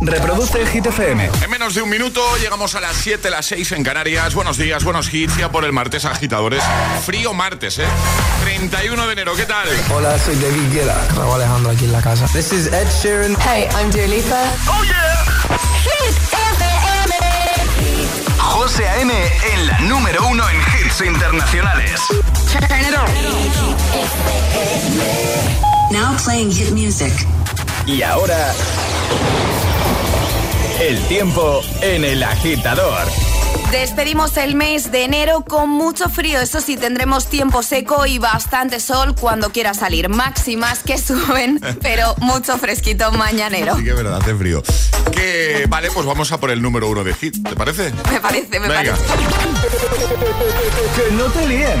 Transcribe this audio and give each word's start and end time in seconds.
Reproduce 0.00 0.60
el 0.60 0.68
Hit 0.68 0.86
FM. 0.86 1.30
En 1.42 1.50
menos 1.50 1.74
de 1.74 1.82
un 1.82 1.90
minuto 1.90 2.20
llegamos 2.38 2.74
a 2.74 2.80
las 2.80 2.96
7, 2.96 3.30
las 3.30 3.46
6 3.46 3.72
en 3.72 3.84
Canarias. 3.84 4.34
Buenos 4.34 4.56
días, 4.56 4.82
buenos 4.82 5.12
hits. 5.12 5.36
Ya 5.36 5.50
por 5.50 5.64
el 5.64 5.72
martes, 5.72 6.04
agitadores. 6.04 6.62
Frío 7.04 7.32
martes, 7.34 7.78
¿eh? 7.78 7.86
31 8.42 9.06
de 9.06 9.12
enero, 9.12 9.34
¿qué 9.36 9.44
tal? 9.46 9.68
Hola, 9.94 10.18
soy 10.18 10.36
David 10.36 10.72
Guetta. 10.72 11.06
Raúl 11.14 11.34
Alejandro 11.34 11.70
aquí 11.72 11.84
en 11.84 11.92
la 11.92 12.02
casa. 12.02 12.26
This 12.32 12.52
is 12.52 12.66
Ed 12.72 12.88
Sheeran. 13.02 13.36
Hey, 13.40 13.68
I'm 13.78 13.90
Dua 13.90 14.06
Lipa. 14.06 14.42
¡Oh, 14.68 14.82
yeah! 14.84 15.24
Hit 15.82 16.16
FM. 16.32 17.14
José 18.38 18.88
A.M. 18.88 19.12
en 19.52 19.66
la 19.66 19.78
número 19.80 20.26
uno 20.26 20.44
en 20.48 20.56
hits 20.56 21.00
internacionales. 21.02 22.00
Turn 22.50 22.80
it 22.80 22.94
on. 22.96 23.06
Now 25.92 26.16
playing 26.24 26.50
hit 26.50 26.72
music. 26.72 27.12
Y 27.86 28.02
ahora... 28.02 28.52
El 30.80 30.98
tiempo 31.08 31.60
en 31.82 32.04
el 32.04 32.22
agitador. 32.22 33.06
Despedimos 33.70 34.36
el 34.38 34.54
mes 34.54 34.90
de 34.90 35.04
enero 35.04 35.44
con 35.46 35.68
mucho 35.68 36.08
frío. 36.08 36.40
Eso 36.40 36.60
sí, 36.62 36.76
tendremos 36.78 37.26
tiempo 37.26 37.62
seco 37.62 38.06
y 38.06 38.18
bastante 38.18 38.80
sol 38.80 39.14
cuando 39.14 39.50
quiera 39.52 39.74
salir. 39.74 40.08
Máximas 40.08 40.78
que 40.82 40.96
suben, 40.96 41.60
pero 41.82 42.14
mucho 42.20 42.56
fresquito 42.56 43.12
mañanero. 43.12 43.76
Sí 43.76 43.84
que 43.84 43.90
es 43.90 43.96
verdad, 43.96 44.20
hace 44.22 44.34
frío. 44.34 44.62
Que, 45.12 45.66
vale, 45.68 45.90
pues 45.90 46.06
vamos 46.06 46.32
a 46.32 46.40
por 46.40 46.50
el 46.50 46.62
número 46.62 46.88
uno 46.88 47.04
de 47.04 47.12
hit, 47.14 47.46
¿te 47.46 47.54
parece? 47.54 47.92
Me 48.10 48.20
parece, 48.20 48.58
me 48.58 48.68
Venga. 48.68 48.96
parece. 48.96 49.04
Que 50.96 51.14
no 51.14 51.24
te 51.26 51.46
líen. 51.46 51.80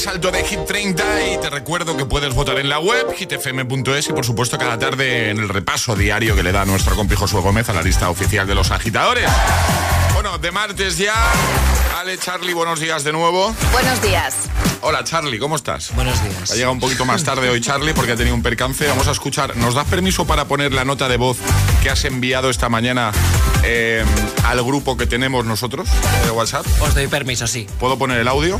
Más 0.00 0.06
alto 0.06 0.30
de 0.30 0.42
Hit 0.44 0.64
30 0.64 1.26
y 1.26 1.40
te 1.40 1.50
recuerdo 1.50 1.94
que 1.94 2.06
puedes 2.06 2.32
votar 2.34 2.58
en 2.58 2.70
la 2.70 2.78
web 2.78 3.12
hitfm.es 3.14 4.08
y 4.08 4.12
por 4.14 4.24
supuesto 4.24 4.56
cada 4.56 4.78
tarde 4.78 5.28
en 5.28 5.38
el 5.38 5.48
repaso 5.48 5.94
diario 5.94 6.34
que 6.34 6.42
le 6.42 6.52
da 6.52 6.64
nuestro 6.64 6.96
compi 6.96 7.16
Josué 7.16 7.42
Gómez 7.42 7.68
a 7.68 7.74
la 7.74 7.82
lista 7.82 8.08
oficial 8.08 8.46
de 8.46 8.54
los 8.54 8.70
agitadores. 8.70 9.28
Bueno, 10.14 10.38
de 10.38 10.50
martes 10.52 10.96
ya. 10.96 11.14
Ale, 11.98 12.16
Charlie, 12.16 12.54
buenos 12.54 12.80
días 12.80 13.04
de 13.04 13.12
nuevo. 13.12 13.54
Buenos 13.72 14.00
días. 14.00 14.36
Hola 14.80 15.04
Charlie, 15.04 15.38
¿cómo 15.38 15.56
estás? 15.56 15.94
Buenos 15.94 16.22
días. 16.22 16.50
Ha 16.50 16.54
llegado 16.54 16.72
un 16.72 16.80
poquito 16.80 17.04
más 17.04 17.22
tarde 17.22 17.50
hoy 17.50 17.60
Charlie 17.60 17.92
porque 17.92 18.12
ha 18.12 18.16
tenido 18.16 18.34
un 18.34 18.42
percance. 18.42 18.86
Vamos 18.86 19.06
a 19.08 19.10
escuchar. 19.10 19.56
¿Nos 19.58 19.74
das 19.74 19.86
permiso 19.86 20.26
para 20.26 20.46
poner 20.46 20.72
la 20.72 20.86
nota 20.86 21.08
de 21.08 21.18
voz 21.18 21.36
que 21.82 21.90
has 21.90 22.06
enviado 22.06 22.48
esta 22.48 22.70
mañana 22.70 23.12
eh, 23.64 24.02
al 24.44 24.62
grupo 24.62 24.96
que 24.96 25.06
tenemos 25.06 25.44
nosotros 25.44 25.88
de 26.24 26.30
WhatsApp? 26.30 26.64
Os 26.80 26.94
doy 26.94 27.08
permiso, 27.08 27.46
sí. 27.46 27.66
¿Puedo 27.78 27.98
poner 27.98 28.18
el 28.18 28.28
audio? 28.28 28.58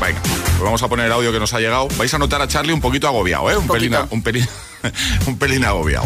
Venga, 0.00 0.20
pues 0.60 0.66
vamos 0.68 0.82
a 0.82 0.88
poner 0.88 1.06
el 1.06 1.12
audio 1.12 1.32
que 1.32 1.40
nos 1.40 1.54
ha 1.54 1.58
llegado. 1.58 1.88
Vais 1.96 2.12
a 2.12 2.18
notar 2.18 2.42
a 2.42 2.46
Charlie 2.46 2.74
un 2.74 2.82
poquito 2.82 3.08
agobiado, 3.08 3.50
¿eh? 3.50 3.56
Un, 3.56 3.66
pelín, 3.66 3.96
un 4.10 4.22
pelín, 4.22 4.46
un 5.26 5.38
pelín 5.38 5.64
agobiado. 5.64 6.04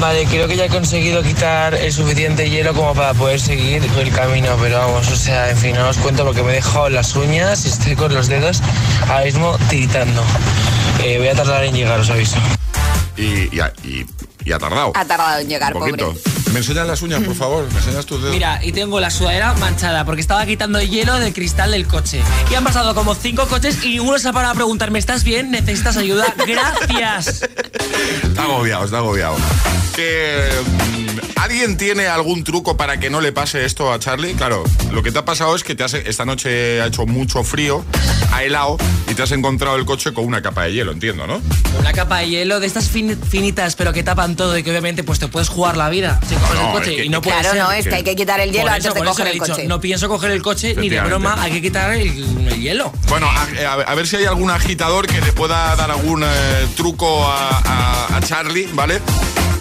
Vale, 0.00 0.24
creo 0.24 0.48
que 0.48 0.56
ya 0.56 0.64
he 0.64 0.68
conseguido 0.70 1.22
quitar 1.22 1.74
el 1.74 1.92
suficiente 1.92 2.48
hielo 2.48 2.72
como 2.72 2.94
para 2.94 3.12
poder 3.12 3.38
seguir 3.38 3.82
el 3.98 4.10
camino, 4.12 4.56
pero 4.62 4.78
vamos, 4.78 5.08
o 5.10 5.16
sea, 5.16 5.50
en 5.50 5.58
fin, 5.58 5.74
no 5.76 5.86
os 5.90 5.98
cuento 5.98 6.24
porque 6.24 6.42
me 6.42 6.52
he 6.52 6.54
dejado 6.54 6.88
las 6.88 7.14
uñas 7.16 7.66
y 7.66 7.68
estoy 7.68 7.94
con 7.96 8.14
los 8.14 8.28
dedos 8.28 8.62
ahora 9.10 9.24
mismo 9.26 9.58
tiritando. 9.68 10.22
Eh, 11.02 11.18
voy 11.18 11.28
a 11.28 11.34
tardar 11.34 11.64
en 11.64 11.74
llegar, 11.74 12.00
os 12.00 12.08
aviso. 12.08 12.36
Y, 13.18 13.54
y 13.54 13.60
ha, 13.60 13.74
y- 13.84 14.06
y 14.46 14.52
ha 14.52 14.58
tardado. 14.58 14.92
Ha 14.94 15.04
tardado 15.04 15.40
en 15.40 15.48
llegar, 15.50 15.74
un 15.74 15.80
poquito. 15.80 16.14
pobre. 16.14 16.43
¿Me 16.54 16.60
enseñas 16.60 16.86
las 16.86 17.02
uñas, 17.02 17.20
por 17.24 17.34
favor? 17.34 17.66
¿Me 17.72 17.78
enseñas 17.80 18.06
tus 18.06 18.20
dedos? 18.22 18.32
Mira, 18.32 18.60
y 18.64 18.70
tengo 18.70 19.00
la 19.00 19.10
sudadera 19.10 19.54
manchada 19.54 20.04
porque 20.04 20.20
estaba 20.20 20.46
quitando 20.46 20.80
hielo 20.80 21.18
del 21.18 21.34
cristal 21.34 21.72
del 21.72 21.86
coche. 21.88 22.22
Y 22.50 22.54
han 22.54 22.62
pasado 22.62 22.94
como 22.94 23.14
cinco 23.16 23.46
coches 23.48 23.82
y 23.84 23.90
ninguno 23.98 24.18
se 24.20 24.28
ha 24.28 24.32
parado 24.32 24.52
a 24.52 24.54
preguntarme, 24.54 25.00
¿estás 25.00 25.24
bien? 25.24 25.50
¿Necesitas 25.50 25.96
ayuda? 25.96 26.32
Gracias. 26.46 27.42
Está 28.22 28.44
agobiado, 28.44 28.84
está 28.84 28.98
agobiado. 28.98 29.36
que 29.96 30.48
mm, 30.64 31.38
alguien 31.40 31.76
tiene 31.76 32.06
algún 32.06 32.44
truco 32.44 32.76
para 32.76 32.98
que 33.00 33.10
no 33.10 33.20
le 33.20 33.32
pase 33.32 33.64
esto 33.64 33.92
a 33.92 33.98
Charlie. 33.98 34.34
Claro, 34.34 34.62
lo 34.92 35.02
que 35.02 35.10
te 35.10 35.18
ha 35.18 35.24
pasado 35.24 35.54
es 35.56 35.64
que 35.64 35.74
te 35.74 35.82
has- 35.84 35.94
esta 35.94 36.24
noche 36.24 36.80
ha 36.80 36.86
hecho 36.86 37.04
mucho 37.06 37.42
frío, 37.44 37.84
ha 38.32 38.42
helado 38.44 38.76
y 39.10 39.14
te 39.14 39.22
has 39.22 39.32
encontrado 39.32 39.76
el 39.76 39.84
coche 39.84 40.12
con 40.12 40.24
una 40.24 40.40
capa 40.40 40.64
de 40.64 40.72
hielo, 40.72 40.92
entiendo, 40.92 41.26
¿no? 41.26 41.40
Una 41.80 41.92
capa 41.92 42.18
de 42.18 42.28
hielo 42.30 42.60
de 42.60 42.66
estas 42.66 42.88
fin- 42.88 43.18
finitas, 43.28 43.74
pero 43.76 43.92
que 43.92 44.02
tapan 44.02 44.36
todo 44.36 44.56
y 44.56 44.62
que 44.62 44.70
obviamente 44.70 45.02
pues 45.04 45.18
te 45.18 45.28
puedes 45.28 45.48
jugar 45.48 45.76
la 45.76 45.88
vida 45.90 46.20
si 46.28 46.34
coges 46.46 46.60
No, 46.60 46.66
el 46.68 46.72
coche 46.72 46.90
es 46.90 46.96
que- 46.96 47.04
y 47.04 47.08
no 47.08 47.22
puede 47.22 47.36
Claro, 47.40 47.54
ser. 47.54 47.62
no, 47.62 47.72
es 47.72 47.86
que 47.88 47.94
hay 47.94 48.02
que 48.02 48.16
quitar 48.16 48.40
el 48.40 48.50
hielo 48.50 48.62
Por 48.64 48.70
antes 48.70 48.84
eso, 48.86 48.94
de 48.94 49.00
eso 49.00 49.10
coger 49.10 49.26
el 49.26 49.32
dicho, 49.34 49.46
coche. 49.52 49.66
No 49.66 49.80
pienso 49.80 50.08
coger 50.08 50.30
el 50.30 50.42
coche 50.42 50.74
ni 50.76 50.88
de 50.88 51.00
broma, 51.00 51.36
hay 51.42 51.52
que 51.52 51.62
quitar 51.62 51.92
el, 51.92 52.08
el 52.48 52.60
hielo. 52.60 52.92
Bueno, 53.08 53.26
a, 53.28 53.42
a- 53.72 53.72
a 53.82 53.94
ver 53.94 54.06
si 54.06 54.16
hay 54.16 54.24
algún 54.26 54.50
agitador 54.50 55.06
que 55.06 55.20
le 55.20 55.32
pueda 55.32 55.74
dar 55.76 55.90
algún 55.90 56.22
eh, 56.24 56.26
truco 56.76 57.26
a, 57.26 57.58
a- 57.58 58.16
a 58.16 58.20
Charlie, 58.20 58.68
¿vale? 58.72 59.00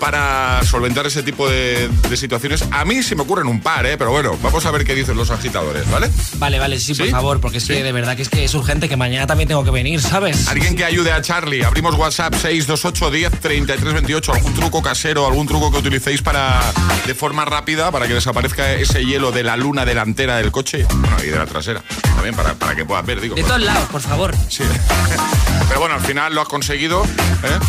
Para 0.03 0.61
solventar 0.65 1.05
ese 1.07 1.23
tipo 1.23 1.50
de, 1.50 1.88
de 2.09 2.17
situaciones. 2.17 2.65
A 2.71 2.83
mí 2.83 3.01
se 3.03 3.15
me 3.15 3.21
ocurren 3.21 3.47
un 3.47 3.61
par, 3.61 3.85
¿eh? 3.85 3.97
Pero 3.97 4.11
bueno, 4.11 4.38
vamos 4.44 4.65
a 4.65 4.71
ver 4.71 4.83
qué 4.83 4.95
dicen 4.95 5.15
los 5.15 5.31
agitadores, 5.31 5.89
¿vale? 5.89 6.09
Vale, 6.39 6.59
vale, 6.59 6.77
sí, 6.77 6.94
por 6.94 7.07
favor, 7.07 7.39
porque 7.39 7.59
es 7.59 7.63
Sí. 7.63 7.73
que 7.73 7.83
de 7.83 7.94
verdad 7.94 8.17
que 8.17 8.23
es 8.23 8.27
que 8.27 8.44
es 8.44 8.53
urgente 8.53 8.89
que 8.89 8.97
mañana 8.97 9.27
también 9.27 9.47
tengo 9.47 9.63
que 9.63 9.71
venir, 9.71 10.01
¿sabes? 10.01 10.50
Alguien 10.50 10.75
que 10.75 10.83
ayude 10.83 11.13
a 11.13 11.21
Charlie. 11.21 11.63
Abrimos 11.63 11.95
WhatsApp 11.95 12.33
628 12.35 13.11
10 13.11 13.39
33 13.39 13.94
28. 13.94 14.33
Algún 14.33 14.53
truco 14.53 14.81
casero, 14.83 15.25
algún 15.25 15.47
truco 15.47 15.71
que 15.71 15.77
utilicéis 15.77 16.21
para 16.21 16.59
de 17.07 17.15
forma 17.15 17.45
rápida 17.45 17.89
para 17.89 18.05
que 18.05 18.13
desaparezca 18.13 18.73
ese 18.73 19.05
hielo 19.05 19.31
de 19.31 19.44
la 19.44 19.55
luna 19.55 19.85
delantera 19.85 20.35
del 20.35 20.51
coche 20.51 20.85
bueno, 20.89 21.15
y 21.23 21.27
de 21.27 21.38
la 21.38 21.45
trasera. 21.45 21.81
También 22.01 22.35
para, 22.35 22.55
para 22.55 22.75
que 22.75 22.83
puedas 22.83 23.05
ver, 23.05 23.21
digo. 23.21 23.35
De 23.35 23.44
todos 23.44 23.61
lados, 23.61 23.88
por 23.89 24.01
favor. 24.01 24.35
Sí. 24.50 24.63
Pero 25.67 25.79
bueno, 25.79 25.95
al 25.95 26.01
final 26.01 26.33
lo 26.35 26.41
has 26.41 26.47
conseguido. 26.47 27.03
¿eh? 27.03 27.59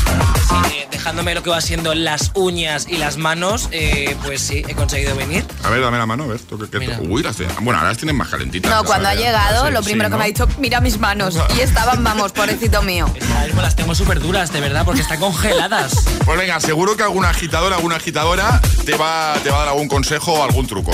Sí, 0.48 0.54
eh, 0.76 0.88
dejándome 0.90 1.34
lo 1.34 1.42
que 1.42 1.50
va 1.50 1.60
siendo 1.60 1.94
las 1.94 2.30
uñas 2.34 2.86
y 2.88 2.96
las 2.98 3.16
manos, 3.16 3.68
eh, 3.72 4.16
pues 4.24 4.40
sí, 4.40 4.62
he 4.68 4.74
conseguido 4.74 5.14
venir. 5.16 5.44
A 5.62 5.70
ver, 5.70 5.80
dame 5.80 5.98
la 5.98 6.06
mano, 6.06 6.24
a 6.24 6.26
ver. 6.28 6.40
tú 6.40 6.58
que-. 6.68 6.78
Uy, 7.00 7.22
las 7.22 7.36
tienes- 7.36 7.54
Bueno, 7.60 7.78
ahora 7.78 7.88
las 7.90 7.98
tienes 7.98 8.14
más 8.14 8.28
calentitas. 8.28 8.70
No, 8.70 8.84
cuando 8.84 9.08
ha 9.08 9.14
llegado, 9.14 9.70
lo 9.70 9.80
sí, 9.82 9.86
primero 9.90 10.08
que 10.10 10.12
¿no? 10.12 10.18
me 10.18 10.24
ha 10.24 10.26
dicho, 10.26 10.46
mira 10.58 10.80
mis 10.80 10.98
manos. 10.98 11.38
Y 11.56 11.60
estaban, 11.60 12.02
vamos, 12.04 12.32
pobrecito 12.32 12.82
mío. 12.82 13.06
Las 13.64 13.76
tengo 13.76 13.94
súper 13.94 14.20
duras, 14.20 14.52
de 14.52 14.60
verdad, 14.60 14.84
porque 14.84 15.00
están 15.00 15.18
congeladas. 15.20 16.04
Pues 16.26 16.38
venga, 16.38 16.60
seguro 16.60 16.96
que 16.96 17.02
algún 17.02 17.24
agitador, 17.24 17.72
alguna 17.72 17.96
agitadora 17.96 18.60
te 18.84 18.94
va, 18.96 19.34
te 19.42 19.48
va 19.50 19.56
a 19.56 19.60
dar 19.60 19.68
algún 19.68 19.88
consejo 19.88 20.32
o 20.34 20.44
algún 20.44 20.66
truco. 20.66 20.90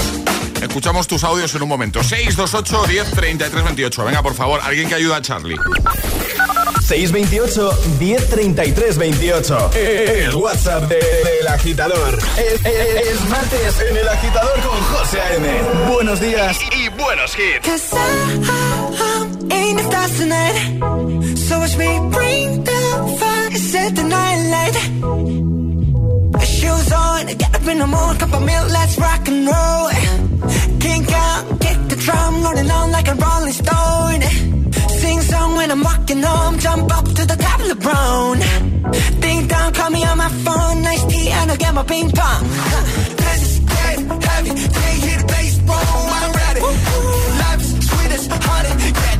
Escuchamos 0.63 1.09
tus 1.09 1.25
audios 1.25 1.53
en 1.55 1.63
un 1.63 1.69
momento. 1.69 2.03
628 2.05 2.87
10 2.87 3.11
33 3.13 3.65
28. 3.65 4.05
Venga, 4.05 4.23
por 4.23 4.35
favor, 4.35 4.61
alguien 4.63 4.89
que 4.89 4.95
ayude 4.95 5.15
a 5.15 5.23
Charlie. 5.23 5.57
628 6.91 7.73
1033 8.01 8.99
28. 8.99 9.71
El 9.77 10.35
WhatsApp 10.35 10.89
de- 10.89 10.97
del 10.97 11.47
agitador. 11.49 12.19
Es, 12.37 12.55
es- 12.67 13.07
es 13.13 13.29
martes 13.29 13.81
en 13.89 13.97
el 13.97 14.09
agitador 14.09 14.61
con 14.61 14.81
José 14.83 15.21
A.M. 15.21 15.49
Buenos 15.93 16.21
días 16.21 16.59
y, 16.77 16.89
buenos 17.01 17.33
hits. 17.39 17.91
Tonight. 20.19 21.37
So 21.39 21.59
watch 21.61 21.77
me 21.79 21.87
bring 22.11 22.65
the 22.65 23.17
fire, 23.21 23.51
set 23.57 23.95
the 23.95 24.03
night 24.03 24.51
light. 24.51 24.75
Shoes 26.45 26.93
on, 26.93 27.27
get 27.27 27.55
up 27.55 27.67
in 27.69 27.79
the 27.79 27.87
morning, 27.87 28.19
cup 28.19 28.33
of 28.35 28.43
milk, 28.45 28.69
let's 28.71 28.99
rock 28.99 29.29
and 29.29 29.47
roll. 29.47 29.89
Kink 30.81 31.11
out, 31.13 31.61
kick 31.61 31.79
the 31.89 31.97
drum, 31.97 32.43
rolling 32.43 32.71
on 32.71 32.91
like 32.91 33.09
a 33.09 33.15
rolling 33.15 33.53
stone. 33.53 34.60
Sing 35.11 35.23
song 35.23 35.57
when 35.57 35.69
I'm 35.73 35.83
walking 35.83 36.23
home, 36.23 36.57
jump 36.61 36.97
up 36.97 37.05
to 37.05 37.23
the 37.27 37.35
top 37.35 37.59
of 37.61 37.69
the 37.73 37.75
brown. 37.75 38.39
Ding 39.21 39.49
dong, 39.49 39.73
call 39.73 39.91
me 39.91 40.05
on 40.05 40.17
my 40.19 40.29
phone, 40.45 40.83
nice 40.83 41.05
tea, 41.07 41.29
and 41.31 41.51
I'll 41.51 41.57
get 41.57 41.75
my 41.75 41.83
ping 41.83 42.11
pong. 42.13 42.43
Let's 43.27 43.59
get 43.59 43.97
heavy, 44.29 44.51
can't 44.77 44.99
hear 45.05 45.19
the 45.19 45.27
bass, 45.33 45.59
boom, 45.69 46.07
I'm 46.19 46.33
ready. 46.43 46.61
Life 47.43 47.63
is 47.67 47.89
sweet 47.89 48.13
as 48.19 48.27
honey, 48.47 48.73
yeah, 49.03 49.20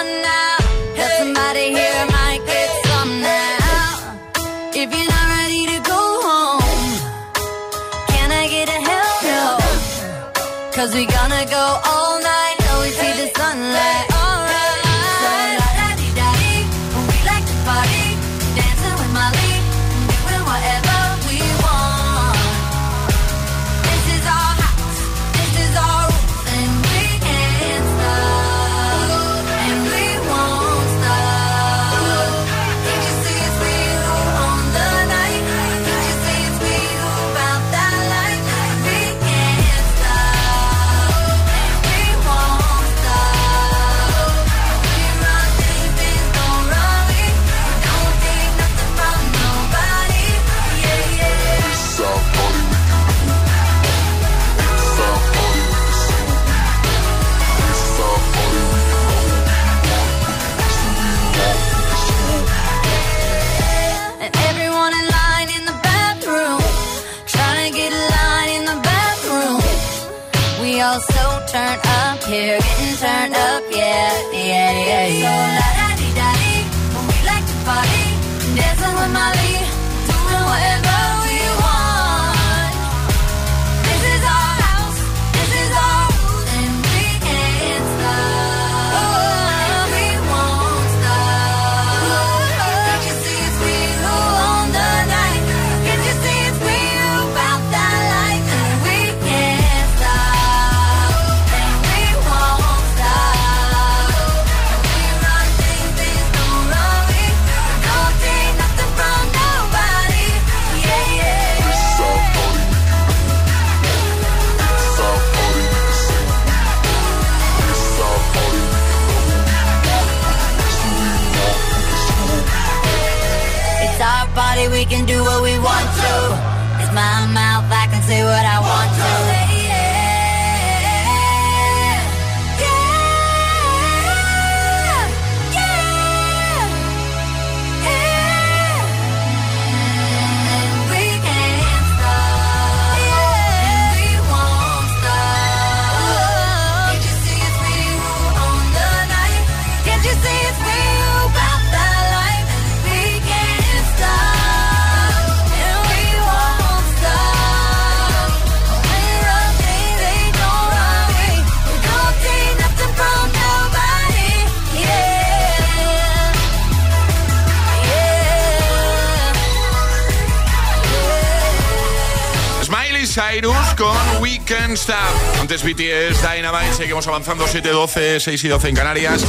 Antes 175.51 175.65
BTS, 175.65 176.21
Dynamite, 176.21 176.73
seguimos 176.75 177.05
avanzando 177.07 177.45
7-12, 177.45 178.21
6 178.21 178.41
y 178.41 178.47
12 178.47 178.69
en 178.69 178.75
Canarias. 178.75 179.25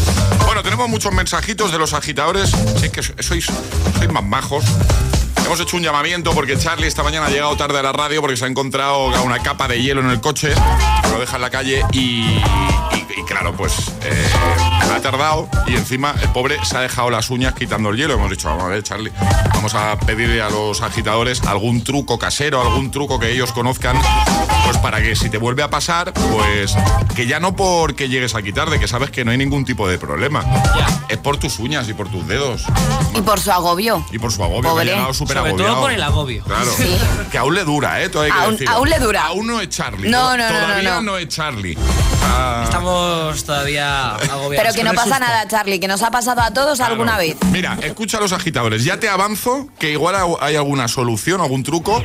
Bueno, 0.47 0.63
tenemos 0.63 0.89
muchos 0.89 1.13
mensajitos 1.13 1.73
de 1.73 1.79
los 1.81 1.95
agitadores. 1.95 2.53
Sí 2.81 2.91
que 2.91 3.03
sois, 3.03 3.45
sois 3.45 4.13
más 4.13 4.23
majos. 4.23 4.65
Hemos 5.45 5.59
hecho 5.59 5.77
un 5.77 5.83
llamamiento 5.83 6.31
porque 6.33 6.57
Charlie 6.57 6.87
esta 6.87 7.03
mañana 7.03 7.27
ha 7.27 7.31
llegado 7.31 7.57
tarde 7.57 7.81
a 7.81 7.83
la 7.83 7.93
radio 7.93 8.21
porque 8.21 8.37
se 8.37 8.45
ha 8.45 8.47
encontrado 8.47 9.09
una 9.25 9.41
capa 9.41 9.67
de 9.67 9.83
hielo 9.83 10.01
en 10.01 10.11
el 10.11 10.21
coche, 10.21 10.55
lo 11.11 11.19
deja 11.19 11.35
en 11.35 11.43
la 11.43 11.51
calle 11.51 11.83
y 11.91 12.41
claro, 13.33 13.53
pues 13.57 13.73
eh, 14.03 14.31
ha 14.95 15.01
tardado 15.01 15.49
y 15.67 15.75
encima 15.75 16.15
el 16.23 16.29
pobre 16.31 16.59
se 16.65 16.77
ha 16.77 16.81
dejado 16.81 17.11
las 17.11 17.31
uñas 17.31 17.55
quitando 17.55 17.91
el 17.91 17.97
hielo. 17.97 18.15
Hemos 18.15 18.31
dicho, 18.31 18.49
vamos 18.49 18.65
a 18.65 18.69
ver, 18.69 18.83
Charlie, 18.83 19.13
vamos 19.55 19.75
a 19.75 19.99
pedirle 19.99 20.43
a 20.43 20.51
los 20.51 20.83
agitadores 20.83 21.43
algún 21.43 21.83
truco 21.83 22.19
casero, 22.19 22.61
algún 22.61 22.91
truco 22.91 23.19
que 23.19 23.31
ellos 23.33 23.53
conozcan, 23.53 23.97
pues 24.65 24.79
para 24.79 25.01
que 25.03 25.17
si 25.17 25.31
te 25.31 25.39
vuelve 25.39 25.63
a 25.63 25.71
pasar, 25.71 26.13
pues 26.13 26.75
que 27.17 27.27
ya 27.27 27.41
no 27.41 27.57
porque 27.57 28.09
llegues 28.09 28.35
aquí 28.35 28.53
tarde, 28.53 28.79
que 28.79 28.89
sabes 28.89 29.11
que 29.11 29.25
no 29.25 29.31
hay 29.31 29.39
ningún 29.39 29.65
tipo 29.65 29.89
de 29.89 29.99
problema. 29.99 30.45
Es 31.09 31.19
por 31.19 31.37
tus 31.37 31.59
uñas 31.59 31.89
y 31.89 31.95
por 31.95 32.09
tus 32.09 32.27
dedos 32.27 32.65
Y 33.15 33.21
por 33.23 33.39
su 33.41 33.51
agobio. 33.53 34.05
y 34.13 34.19
por 34.19 34.33
su 34.33 34.43
agobio, 34.43 34.63
que 34.63 34.69
Pobre. 34.69 34.91
ha 34.93 34.95
llegado 34.95 35.15
súper 35.15 35.37
Sobre 35.39 35.51
agobiado. 35.51 35.73
todo 35.75 35.83
por 35.83 35.93
el 35.93 36.03
agobio. 36.03 36.45
Claro. 36.45 36.71
Sí. 36.77 36.97
Que 37.31 37.39
aún 37.39 37.55
le 37.55 37.65
dura, 37.65 38.03
¿eh? 38.03 38.09
Todo 38.09 38.23
hay 38.23 38.31
que 38.33 38.67
Aún- 38.69 38.89
le 38.89 38.99
dura. 38.99 39.27
Aún 39.27 39.47
no 39.47 39.61
es 39.61 39.69
Charlie. 39.69 40.11
No, 40.11 40.37
no, 40.37 40.45
no, 40.45 40.49
Todavía 40.59 40.91
no, 40.91 41.03
no, 41.03 41.13
no. 41.13 41.19
es 41.19 41.29
Charlie. 41.29 41.77
Ah, 42.25 42.63
Estamos 42.65 43.22
todavía 43.45 44.15
agobiados. 44.15 44.57
Pero 44.57 44.75
que 44.75 44.85
no 44.85 44.93
pasa 44.93 45.17
susto. 45.17 45.21
nada, 45.21 45.49
Charlie, 45.49 45.81
que 45.81 45.89
nos 45.89 46.03
ha 46.03 46.11
pasado 46.11 46.41
a 46.43 46.53
todos 46.53 46.79
claro. 46.79 46.93
alguna 46.93 47.17
vez. 47.17 47.37
Mira, 47.51 47.79
escucha 47.83 48.19
a 48.19 48.21
los 48.21 48.33
agitadores. 48.33 48.85
Ya 48.85 48.99
te 48.99 49.09
avanzo 49.09 49.69
que 49.79 49.91
igual 49.93 50.15
hay 50.41 50.57
alguna 50.57 50.89
solución, 50.89 51.41
algún 51.41 51.63
truco 51.63 52.05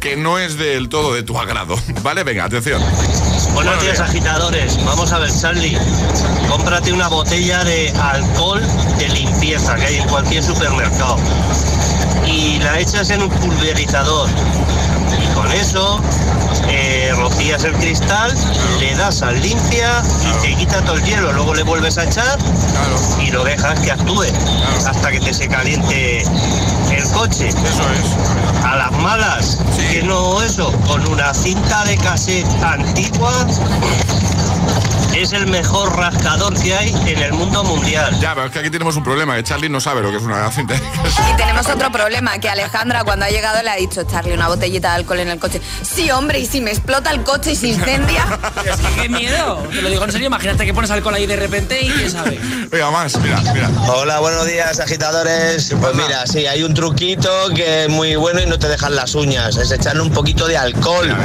que 0.00 0.16
no 0.16 0.38
es 0.38 0.56
del 0.56 0.88
todo 0.88 1.14
de 1.14 1.22
tu 1.22 1.38
agrado. 1.38 1.76
¿Vale? 2.02 2.24
Venga, 2.24 2.44
atención. 2.44 2.82
Buenos 3.54 3.82
días 3.82 3.98
agitadores, 3.98 4.84
vamos 4.84 5.10
a 5.12 5.18
ver 5.18 5.30
Charlie, 5.32 5.76
cómprate 6.48 6.92
una 6.92 7.08
botella 7.08 7.64
de 7.64 7.90
alcohol 7.90 8.62
de 8.98 9.08
limpieza 9.08 9.74
que 9.74 9.86
hay 9.86 9.96
en 9.96 10.08
cualquier 10.08 10.44
supermercado 10.44 11.16
y 12.26 12.58
la 12.58 12.78
echas 12.78 13.10
en 13.10 13.22
un 13.22 13.30
pulverizador 13.30 14.28
y 15.20 15.34
con 15.34 15.50
eso 15.52 16.00
rocías 17.28 17.64
el 17.64 17.74
cristal, 17.74 18.34
le 18.80 18.94
das 18.96 19.22
al 19.22 19.40
limpia 19.40 20.02
y 20.22 20.42
te 20.42 20.56
quita 20.56 20.80
todo 20.82 20.96
el 20.96 21.04
hielo, 21.04 21.32
luego 21.32 21.54
le 21.54 21.62
vuelves 21.62 21.98
a 21.98 22.04
echar 22.04 22.38
y 23.22 23.30
lo 23.30 23.44
dejas 23.44 23.78
que 23.80 23.92
actúe 23.92 24.24
hasta 24.86 25.10
que 25.10 25.20
te 25.20 25.34
se 25.34 25.48
caliente 25.48 26.22
el 26.22 27.10
coche. 27.12 27.48
Eso 27.48 27.58
es. 27.58 28.64
A 28.64 28.76
las 28.76 28.92
malas, 28.92 29.58
que 29.76 30.02
no 30.02 30.42
eso, 30.42 30.72
con 30.86 31.06
una 31.08 31.34
cinta 31.34 31.84
de 31.84 31.96
cassette 31.98 32.46
antigua, 32.62 33.32
es 35.22 35.32
el 35.32 35.48
mejor 35.48 35.96
rascador 35.96 36.54
que 36.60 36.74
hay 36.74 36.94
en 37.06 37.18
el 37.18 37.32
mundo 37.32 37.64
mundial. 37.64 38.16
Ya, 38.20 38.34
pero 38.34 38.46
es 38.46 38.52
que 38.52 38.60
aquí 38.60 38.70
tenemos 38.70 38.96
un 38.96 39.02
problema, 39.02 39.34
que 39.34 39.42
Charlie 39.42 39.68
no 39.68 39.80
sabe 39.80 40.00
lo 40.00 40.10
que 40.10 40.18
es 40.18 40.22
una 40.22 40.50
cinta. 40.52 40.74
Y 40.76 41.36
tenemos 41.36 41.66
otro 41.68 41.90
problema, 41.90 42.38
que 42.38 42.48
Alejandra 42.48 43.02
cuando 43.02 43.24
ha 43.24 43.28
llegado 43.28 43.60
le 43.62 43.70
ha 43.70 43.76
dicho 43.76 44.04
Charlie 44.04 44.32
una 44.32 44.46
botellita 44.46 44.90
de 44.90 44.94
alcohol 44.96 45.18
en 45.20 45.28
el 45.28 45.40
coche. 45.40 45.60
Sí, 45.82 46.10
hombre, 46.12 46.38
y 46.38 46.46
si 46.46 46.60
me 46.60 46.70
explota 46.70 47.10
el 47.10 47.24
coche 47.24 47.52
y 47.52 47.56
se 47.56 47.68
incendia. 47.68 48.26
Es 48.68 48.76
que 48.76 49.02
qué 49.02 49.08
miedo. 49.08 49.62
Te 49.72 49.82
lo 49.82 49.88
digo 49.88 50.04
en 50.04 50.12
serio, 50.12 50.26
imagínate 50.26 50.66
que 50.66 50.74
pones 50.74 50.90
alcohol 50.90 51.14
ahí 51.14 51.26
de 51.26 51.36
repente 51.36 51.80
y 51.80 51.90
quién 51.90 52.10
sabe. 52.10 52.38
Venga, 52.70 52.90
más, 52.90 53.18
mira, 53.20 53.40
mira. 53.52 53.70
Hola, 53.88 54.20
buenos 54.20 54.46
días, 54.46 54.78
agitadores. 54.78 55.74
Pues 55.80 55.94
mira, 55.94 56.26
sí, 56.26 56.46
hay 56.46 56.62
un 56.62 56.74
truquito 56.74 57.30
que 57.54 57.84
es 57.84 57.88
muy 57.88 58.16
bueno 58.16 58.40
y 58.40 58.46
no 58.46 58.58
te 58.58 58.68
dejan 58.68 58.94
las 58.94 59.14
uñas. 59.14 59.56
Es 59.56 59.70
echarle 59.72 60.02
un 60.02 60.10
poquito 60.10 60.46
de 60.46 60.56
alcohol. 60.58 61.16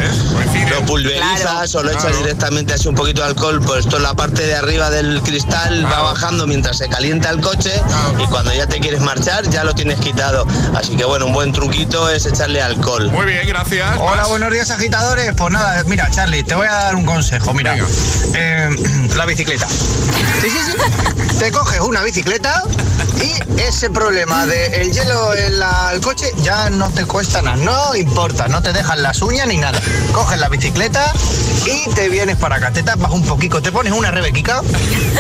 Lo 0.70 0.82
pulverizas 0.86 1.76
o 1.76 1.84
lo 1.84 1.92
echas 1.92 2.18
directamente 2.18 2.74
así 2.74 2.88
un 2.88 2.96
poquito 2.96 3.22
de 3.22 3.28
alcohol, 3.28 3.62
pues 3.66 3.83
toda 3.88 4.02
la 4.02 4.14
parte 4.14 4.46
de 4.46 4.56
arriba 4.56 4.90
del 4.90 5.22
cristal 5.22 5.86
va 5.86 6.02
bajando 6.02 6.48
mientras 6.48 6.78
se 6.78 6.88
calienta 6.90 7.30
el 7.30 7.42
coche 7.42 7.72
y 8.20 8.26
cuando 8.28 8.54
ya 8.54 8.68
te 8.68 8.80
quieres 8.80 9.02
marchar 9.02 9.48
ya 9.50 9.64
lo 9.64 9.74
tienes 9.74 10.00
quitado. 10.00 10.46
Así 10.76 10.96
que 10.96 11.06
bueno, 11.06 11.26
un 11.28 11.34
buen 11.34 11.52
truquito 11.52 12.10
es 12.10 12.26
echarle 12.26 12.62
alcohol. 12.62 13.10
Muy 13.12 13.26
bien, 13.26 13.48
gracias. 13.48 13.98
Hola, 14.00 14.26
buenos 14.28 14.52
días 14.52 14.70
agitadores. 14.72 15.34
Pues 15.36 15.52
nada, 15.52 15.84
mira, 15.86 16.10
Charlie, 16.12 16.44
te 16.44 16.56
voy 16.56 16.68
a 16.68 16.74
dar 16.74 16.96
un 16.96 17.06
consejo. 17.06 17.54
Mira, 17.54 17.76
Eh, 18.36 18.70
la 19.16 19.26
bicicleta. 19.26 19.68
Sí, 19.68 20.50
sí, 20.50 20.58
sí. 20.66 21.38
Te 21.40 21.52
coges 21.52 21.80
una 21.82 22.02
bicicleta 22.04 22.64
y 23.22 23.60
ese 23.62 23.90
problema 23.90 24.46
de 24.46 24.82
el 24.82 24.92
hielo 24.92 25.34
en 25.36 25.60
la- 25.60 25.92
el 25.94 26.02
coche 26.02 26.32
ya 26.42 26.70
no 26.70 26.90
te 26.90 27.06
cuesta 27.06 27.42
nada. 27.42 27.58
No 27.58 27.96
importa, 27.96 28.48
no 28.48 28.62
te 28.62 28.72
dejan 28.74 29.02
las 29.04 29.22
uñas 29.22 29.48
ni 29.48 29.58
nada. 29.58 29.80
Coges 30.14 30.40
la 30.40 30.50
bicicleta 30.50 31.12
y 31.66 31.90
te 31.94 32.10
vienes 32.10 32.38
para 32.38 32.58
acá. 32.58 32.72
Te 32.72 32.84
tapas 32.84 33.12
un 33.12 33.24
poquito, 33.24 33.62
te 33.64 33.72
pones 33.72 33.94
una 33.94 34.12
rebequica 34.12 34.62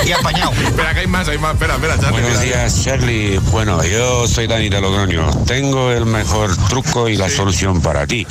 y 0.05 0.11
apañado. 0.11 0.51
Espera, 0.67 0.93
que 0.93 0.99
hay 1.01 1.07
más, 1.07 1.27
hay 1.29 1.37
más. 1.37 1.53
Espera, 1.53 1.75
espera, 1.75 1.95
Charlie. 1.99 2.11
Buenos 2.21 2.39
mira. 2.41 2.41
días, 2.41 2.83
Charlie. 2.83 3.37
Bueno, 3.51 3.83
yo 3.83 4.27
soy 4.27 4.47
Dani 4.47 4.69
de 4.69 4.81
Logroño. 4.81 5.29
Tengo 5.45 5.91
el 5.91 6.05
mejor 6.05 6.55
truco 6.67 7.07
y 7.09 7.15
la 7.15 7.29
solución 7.29 7.81
para 7.81 8.05
ti. 8.05 8.27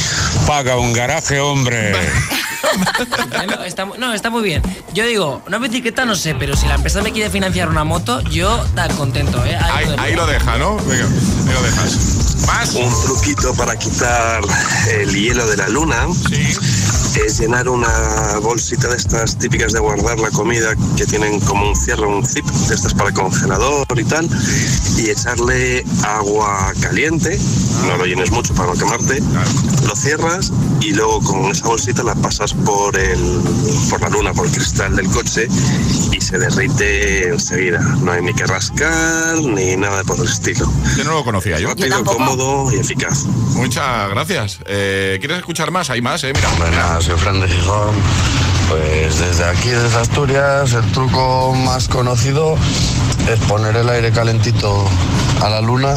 Paga 0.47 0.77
un 0.77 0.93
garaje, 0.93 1.41
hombre. 1.41 1.93
No, 3.47 3.65
está, 3.65 3.85
mu- 3.85 3.95
no, 3.99 4.15
está 4.15 4.31
muy 4.31 4.43
bien. 4.43 4.63
Yo 4.95 5.05
digo, 5.05 5.43
una 5.47 5.59
bicicleta 5.59 6.07
no 6.07 6.15
sé, 6.15 6.35
pero 6.35 6.57
si 6.57 6.67
la 6.67 6.77
empresa 6.77 7.03
me 7.03 7.13
quiere 7.13 7.29
financiar 7.29 7.69
una 7.69 7.85
moto, 7.85 8.23
yo 8.31 8.65
tan 8.75 8.91
contento, 8.97 9.45
¿eh? 9.45 9.57
Ahí, 9.57 9.87
lo 9.87 10.01
ahí 10.01 10.15
lo 10.15 10.27
deja, 10.27 10.57
¿no? 10.57 10.77
Venga, 10.77 11.05
ahí 11.05 11.53
lo 11.53 11.63
dejas. 11.63 11.99
Más. 12.47 12.73
Un 12.75 12.91
truquito 13.05 13.53
para 13.55 13.77
quitar 13.77 14.41
el 14.91 15.11
hielo 15.15 15.47
de 15.49 15.57
la 15.59 15.69
luna 15.69 16.07
es 17.21 17.39
llenar 17.39 17.69
una 17.69 18.39
bolsita 18.43 18.89
de 18.89 18.97
estas 18.97 19.37
típicas 19.37 19.73
de 19.73 19.81
guardar 19.81 20.19
la 20.19 20.31
comida 20.31 20.75
que 20.97 21.05
tienen 21.05 21.41
como 21.41 21.69
un 21.69 21.77
cierre, 21.77 22.07
un 22.07 22.25
zip, 22.25 22.45
de 22.45 22.75
estas 22.75 22.95
para 22.95 23.13
congelador 23.13 23.87
y 23.99 24.05
tal, 24.05 24.29
y 24.97 25.11
echarle 25.11 25.85
agua 26.05 26.73
caliente, 26.81 27.39
no 27.87 27.97
lo 27.97 28.07
llenes 28.07 28.31
mucho 28.31 28.55
para 28.55 28.73
no 28.73 28.79
quemarte, 28.79 29.21
lo 29.87 29.95
cierras 29.95 30.51
y 30.83 30.93
luego 30.93 31.21
con 31.21 31.51
esa 31.51 31.69
bolsita 31.69 32.03
la 32.03 32.15
pasas 32.17 32.53
por 32.53 32.99
el 32.99 33.41
por 33.89 34.01
la 34.01 34.09
luna, 34.09 34.33
por 34.33 34.47
el 34.47 34.53
cristal 34.53 34.97
del 34.97 35.09
coche 35.09 35.47
y 36.11 36.21
se 36.21 36.39
derrite 36.39 37.29
enseguida. 37.29 37.79
No 38.01 38.13
hay 38.13 38.23
ni 38.23 38.35
que 38.35 38.47
rascar 38.47 39.39
ni 39.39 39.77
nada 39.77 40.03
por 40.03 40.19
el 40.19 40.25
estilo. 40.25 40.71
Yo 40.97 41.05
no 41.05 41.13
lo 41.13 41.25
conocía 41.25 41.61
yo. 41.61 41.69
Rápido, 41.69 42.05
cómodo 42.05 42.73
y 42.73 42.81
eficaz. 42.81 43.25
Muchas 43.55 44.11
gracias. 44.11 44.59
Eh, 44.67 45.19
¿Quieres 45.21 45.39
escuchar 45.39 45.71
más? 45.71 45.91
Hay 45.91 46.03
más, 46.03 46.25
¿eh? 46.25 46.33
Mira. 46.35 46.49
Buenas, 46.59 47.05
soy 47.05 47.17
Fran 47.17 47.41
de 47.41 47.49
Gijón. 47.49 47.95
Pues 48.69 49.19
desde 49.19 49.45
aquí, 49.45 49.69
desde 49.69 49.99
Asturias, 49.99 50.73
el 50.73 50.93
truco 50.93 51.55
más 51.55 51.89
conocido 51.89 52.57
es 53.29 53.39
poner 53.49 53.77
el 53.77 53.89
aire 53.89 54.11
calentito 54.13 54.85
a 55.43 55.49
la 55.49 55.61
luna 55.61 55.95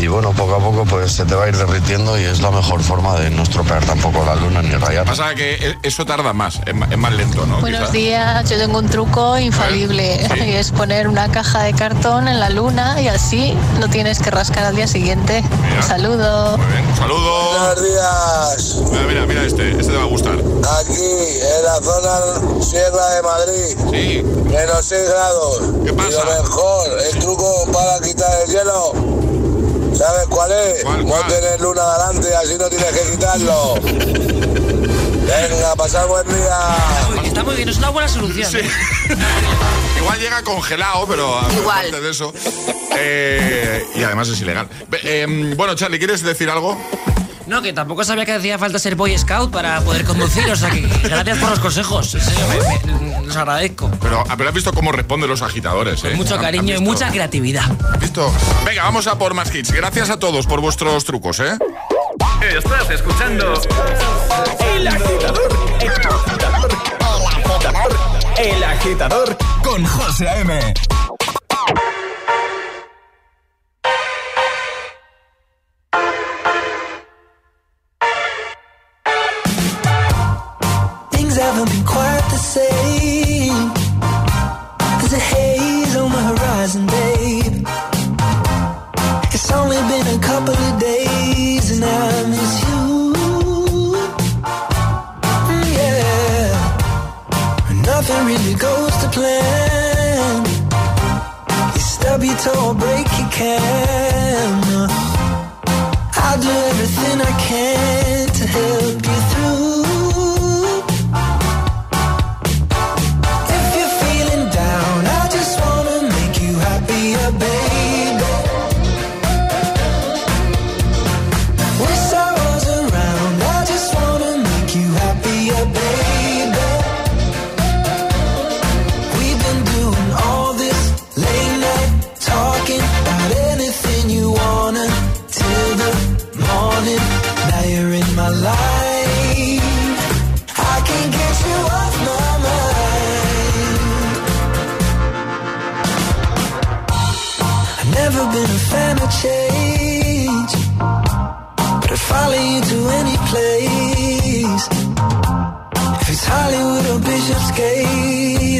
y 0.00 0.06
bueno, 0.06 0.32
poco 0.32 0.54
a 0.54 0.58
poco 0.58 0.84
pues 0.84 1.12
se 1.12 1.24
te 1.24 1.34
va 1.34 1.44
a 1.44 1.48
ir 1.48 1.56
derritiendo 1.56 2.18
y 2.18 2.22
es 2.24 2.40
la 2.40 2.50
mejor 2.52 2.80
forma 2.82 3.18
de 3.18 3.30
no 3.30 3.42
estropear 3.42 3.84
tampoco 3.84 4.24
la 4.24 4.36
luna 4.36 4.62
ni 4.62 4.70
rayar. 4.76 5.04
Pasa 5.04 5.34
que 5.34 5.54
e- 5.54 5.78
eso 5.82 6.04
tarda 6.04 6.32
más, 6.32 6.60
es 6.64 6.98
más 6.98 7.12
lento, 7.12 7.44
¿no? 7.46 7.60
Buenos 7.60 7.80
Quizá. 7.90 7.92
días, 7.92 8.50
yo 8.50 8.58
tengo 8.58 8.78
un 8.78 8.88
truco 8.88 9.36
infalible 9.38 10.20
y 10.36 10.42
es 10.54 10.70
poner 10.70 11.08
una 11.08 11.30
caja 11.30 11.62
de 11.64 11.72
cartón 11.74 12.28
en 12.28 12.38
la 12.38 12.50
luna 12.50 13.00
y 13.00 13.08
así 13.08 13.54
no 13.80 13.88
tienes 13.88 14.20
que 14.20 14.30
rascar 14.30 14.64
al 14.64 14.76
día 14.76 14.86
siguiente. 14.86 15.42
Un 15.76 15.82
saludo. 15.82 16.54
Un 16.56 16.96
saludo. 16.96 17.48
Buenos 17.58 17.82
días. 17.82 18.76
Mira, 18.92 19.06
mira, 19.08 19.26
mira 19.26 19.42
este, 19.42 19.70
este 19.72 19.92
te 19.92 19.96
va 19.96 20.02
a 20.04 20.06
gustar. 20.06 20.34
Aquí, 20.34 20.94
en 20.94 21.64
la 21.64 21.80
zona 21.82 22.62
sierra 22.62 23.08
de 23.14 23.22
Madrid. 23.22 23.76
Sí. 23.90 24.22
Menos 24.48 24.84
6 24.84 25.00
grados. 25.08 25.62
¿Qué 25.84 25.92
pasa? 25.92 26.18
Mejor, 26.48 26.88
el 27.12 27.18
truco 27.18 27.66
para 27.70 28.00
quitar 28.00 28.30
el 28.46 28.50
hielo. 28.50 28.92
¿Sabes 29.94 30.26
cuál 30.30 30.50
es? 30.50 30.82
no 30.82 31.14
tener 31.26 31.60
luna 31.60 31.82
delante, 31.92 32.34
así 32.36 32.56
no 32.58 32.68
tienes 32.70 32.86
que 32.90 33.10
quitarlo. 33.10 33.74
Venga, 33.82 35.74
pasar 35.76 36.06
buen 36.08 36.26
día. 36.26 36.58
Está 37.22 37.44
muy 37.44 37.54
bien, 37.56 37.68
es 37.68 37.76
una 37.76 37.90
buena 37.90 38.08
solución. 38.08 38.50
¿eh? 38.56 38.70
Igual 40.00 40.18
llega 40.20 40.42
congelado, 40.42 41.06
pero 41.06 41.38
a- 41.38 41.52
Igual. 41.52 41.90
de 41.90 42.10
eso. 42.10 42.32
eh, 42.96 43.84
y 43.94 44.02
además 44.02 44.28
es 44.30 44.40
ilegal. 44.40 44.70
Eh, 45.02 45.52
bueno, 45.54 45.74
Charlie, 45.74 45.98
¿quieres 45.98 46.22
decir 46.22 46.48
algo? 46.48 46.78
No, 47.48 47.62
que 47.62 47.72
tampoco 47.72 48.04
sabía 48.04 48.24
que 48.26 48.32
hacía 48.34 48.58
falta 48.58 48.78
ser 48.78 48.94
Boy 48.94 49.16
Scout 49.18 49.50
para 49.50 49.80
poder 49.80 50.04
conducir, 50.04 50.48
o 50.50 50.56
sea 50.56 50.70
que 50.70 50.82
gracias 51.02 51.38
por 51.38 51.50
los 51.50 51.58
consejos, 51.60 52.14
en 52.14 52.20
serio, 52.20 52.44
me- 52.84 52.92
me- 53.20 53.26
los 53.26 53.36
agradezco. 53.36 53.90
Pero, 54.00 54.22
pero 54.36 54.48
has 54.48 54.54
visto 54.54 54.72
cómo 54.72 54.92
responden 54.92 55.28
los 55.30 55.40
agitadores, 55.42 56.04
¿eh? 56.04 56.14
Mucho 56.14 56.34
¿Han- 56.34 56.40
han 56.40 56.44
cariño 56.44 56.76
y 56.76 56.80
mucha 56.80 57.10
creatividad. 57.10 57.64
¿Visto? 58.00 58.32
Venga, 58.66 58.82
vamos 58.84 59.06
a 59.06 59.18
por 59.18 59.32
más 59.34 59.54
hits. 59.54 59.72
Gracias 59.72 60.10
a 60.10 60.18
todos 60.18 60.46
por 60.46 60.60
vuestros 60.60 61.04
trucos, 61.04 61.40
¿eh? 61.40 61.56
Estás 62.42 62.90
escuchando 62.90 63.54
El 64.74 64.86
Agitador. 64.88 65.48
El 65.80 65.90
Agitador. 65.90 66.68
El 67.00 67.26
Agitador. 67.26 67.96
El 68.38 68.64
Agitador 68.64 69.36
con 69.62 69.84
José 69.84 70.28
A.M. 70.28 70.74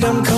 Bishopsgate, 0.01 0.29
I'm 0.29 0.38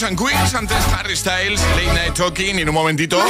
Kings 0.00 0.54
and 0.54 0.70
antes 0.70 0.92
Harry 0.94 1.14
Styles, 1.14 1.60
Late 1.76 1.92
Night 1.92 2.14
Talking 2.14 2.58
y 2.58 2.62
en 2.62 2.68
un 2.70 2.74
momentito 2.74 3.22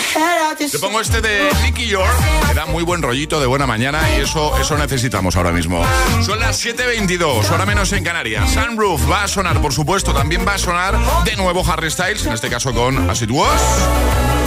te 0.70 0.78
pongo 0.78 1.00
este 1.00 1.20
de 1.20 1.50
Nicky 1.64 1.88
York, 1.88 2.14
que 2.46 2.54
da 2.54 2.64
muy 2.66 2.84
buen 2.84 3.02
rollito 3.02 3.40
de 3.40 3.46
buena 3.46 3.66
mañana 3.66 4.00
y 4.16 4.20
eso, 4.20 4.56
eso 4.56 4.78
necesitamos 4.78 5.34
ahora 5.34 5.50
mismo. 5.50 5.84
Son 6.22 6.38
las 6.38 6.64
7.22, 6.64 7.50
hora 7.50 7.66
menos 7.66 7.92
en 7.92 8.04
Canarias. 8.04 8.52
Sunroof 8.52 9.10
va 9.10 9.24
a 9.24 9.28
sonar, 9.28 9.60
por 9.60 9.72
supuesto, 9.72 10.14
también 10.14 10.46
va 10.46 10.54
a 10.54 10.58
sonar 10.58 10.96
de 11.24 11.34
nuevo 11.34 11.64
Harry 11.68 11.90
Styles, 11.90 12.24
en 12.26 12.34
este 12.34 12.48
caso 12.48 12.72
con 12.72 13.10
As 13.10 13.20
It 13.20 13.32
Was. 13.32 14.39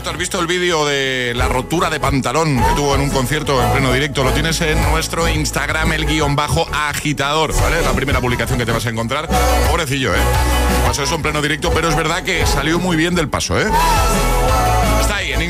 Cierto, 0.00 0.12
¿has 0.12 0.18
visto 0.18 0.40
el 0.40 0.46
vídeo 0.46 0.86
de 0.86 1.34
la 1.36 1.46
rotura 1.46 1.90
de 1.90 2.00
pantalón 2.00 2.56
que 2.56 2.74
tuvo 2.74 2.94
en 2.94 3.02
un 3.02 3.10
concierto 3.10 3.62
en 3.62 3.70
pleno 3.70 3.92
directo? 3.92 4.24
Lo 4.24 4.32
tienes 4.32 4.58
en 4.62 4.80
nuestro 4.90 5.28
Instagram, 5.28 5.92
el 5.92 6.06
guion 6.06 6.34
bajo 6.34 6.66
agitador, 6.72 7.52
¿vale? 7.60 7.82
La 7.82 7.92
primera 7.92 8.18
publicación 8.18 8.58
que 8.58 8.64
te 8.64 8.72
vas 8.72 8.86
a 8.86 8.88
encontrar. 8.88 9.28
Pobrecillo, 9.68 10.14
¿eh? 10.14 10.20
Pasó 10.86 11.02
eso 11.02 11.16
en 11.16 11.22
pleno 11.22 11.42
directo, 11.42 11.70
pero 11.74 11.90
es 11.90 11.96
verdad 11.96 12.22
que 12.22 12.46
salió 12.46 12.78
muy 12.78 12.96
bien 12.96 13.14
del 13.14 13.28
paso, 13.28 13.60
¿eh? 13.60 13.66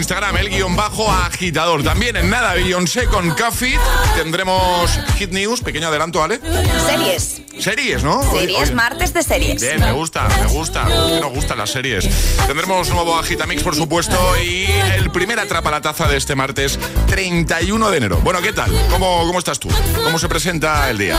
Instagram, 0.00 0.34
el 0.38 0.48
guion 0.48 0.76
bajo 0.76 1.12
agitador. 1.12 1.82
También 1.82 2.16
en 2.16 2.30
nada, 2.30 2.54
Beyoncé 2.54 3.04
con 3.04 3.28
Coffee. 3.34 3.78
Tendremos 4.16 4.90
Hit 5.18 5.30
News, 5.30 5.60
pequeño 5.60 5.88
adelanto, 5.88 6.20
¿vale? 6.20 6.40
Series. 6.86 7.42
Series, 7.58 8.02
¿no? 8.02 8.22
Series, 8.32 8.72
martes 8.72 9.12
de 9.12 9.22
series. 9.22 9.60
Bien, 9.60 9.78
me 9.78 9.92
gusta, 9.92 10.26
me 10.40 10.46
gusta. 10.46 10.86
Que 10.86 11.20
nos 11.20 11.32
gustan 11.34 11.58
las 11.58 11.68
series. 11.68 12.08
Tendremos 12.46 12.88
nuevo 12.88 13.18
Agitamix, 13.18 13.62
por 13.62 13.76
supuesto, 13.76 14.16
y 14.42 14.64
el 14.94 15.10
primer 15.10 15.38
atrapa 15.38 15.70
la 15.70 15.82
taza 15.82 16.08
de 16.08 16.16
este 16.16 16.34
martes 16.34 16.78
31 17.08 17.90
de 17.90 17.96
enero. 17.98 18.20
Bueno, 18.24 18.40
¿qué 18.40 18.54
tal? 18.54 18.72
¿Cómo, 18.88 19.26
cómo 19.26 19.38
estás 19.38 19.60
tú? 19.60 19.68
¿Cómo 20.02 20.18
se 20.18 20.30
presenta 20.30 20.88
el 20.88 20.96
día? 20.96 21.18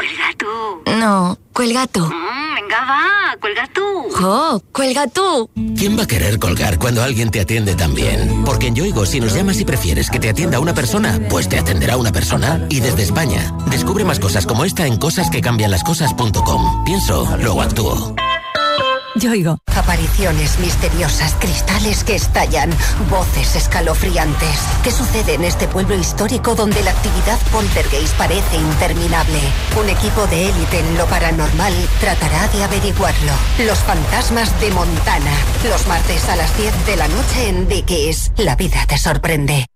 Cuelga 0.00 0.32
tú. 0.38 0.90
No, 0.98 1.38
cuelga 1.52 1.86
tú. 1.86 2.00
Mm, 2.00 2.54
venga, 2.54 2.80
va, 2.86 3.36
cuelga 3.38 3.68
tú. 3.74 3.82
¡Jo! 4.16 4.62
¡Cuelga 4.72 5.06
tú! 5.08 5.50
¿Quién 5.76 5.98
va 5.98 6.04
a 6.04 6.06
querer 6.06 6.38
colgar 6.38 6.78
cuando 6.78 7.02
alguien 7.02 7.30
te 7.30 7.38
atiende 7.38 7.74
tan 7.74 7.94
bien? 7.94 8.44
Porque 8.46 8.68
en 8.68 8.76
Yoigo, 8.76 9.04
si 9.04 9.20
nos 9.20 9.34
llamas 9.34 9.60
y 9.60 9.66
prefieres 9.66 10.08
que 10.08 10.18
te 10.18 10.30
atienda 10.30 10.58
una 10.58 10.72
persona, 10.72 11.20
pues 11.28 11.50
te 11.50 11.58
atenderá 11.58 11.98
una 11.98 12.12
persona. 12.12 12.64
Y 12.70 12.80
desde 12.80 13.02
España, 13.02 13.54
descubre 13.66 14.06
más 14.06 14.18
cosas 14.18 14.46
como 14.46 14.64
esta 14.64 14.86
en 14.86 14.96
cosasquecambianlascosas.com. 14.96 16.84
Pienso, 16.86 17.36
luego 17.36 17.60
actúo. 17.60 18.14
Yo 19.20 19.32
oigo. 19.32 19.58
Apariciones 19.76 20.58
misteriosas, 20.60 21.34
cristales 21.34 22.04
que 22.04 22.14
estallan, 22.14 22.70
voces 23.10 23.54
escalofriantes. 23.54 24.58
¿Qué 24.82 24.90
sucede 24.90 25.34
en 25.34 25.44
este 25.44 25.68
pueblo 25.68 25.94
histórico 25.94 26.54
donde 26.54 26.82
la 26.82 26.92
actividad 26.92 27.38
poltergeist 27.52 28.16
parece 28.16 28.56
interminable? 28.56 29.38
Un 29.78 29.90
equipo 29.90 30.26
de 30.28 30.48
élite 30.48 30.80
en 30.80 30.96
lo 30.96 31.04
paranormal 31.04 31.74
tratará 32.00 32.48
de 32.48 32.64
averiguarlo. 32.64 33.32
Los 33.58 33.80
fantasmas 33.80 34.58
de 34.58 34.70
Montana. 34.70 35.32
Los 35.68 35.86
martes 35.86 36.26
a 36.30 36.36
las 36.36 36.56
10 36.56 36.86
de 36.86 36.96
la 36.96 37.08
noche 37.08 37.48
en 37.50 37.68
Dickies. 37.68 38.32
La 38.38 38.56
vida 38.56 38.86
te 38.88 38.96
sorprende. 38.96 39.66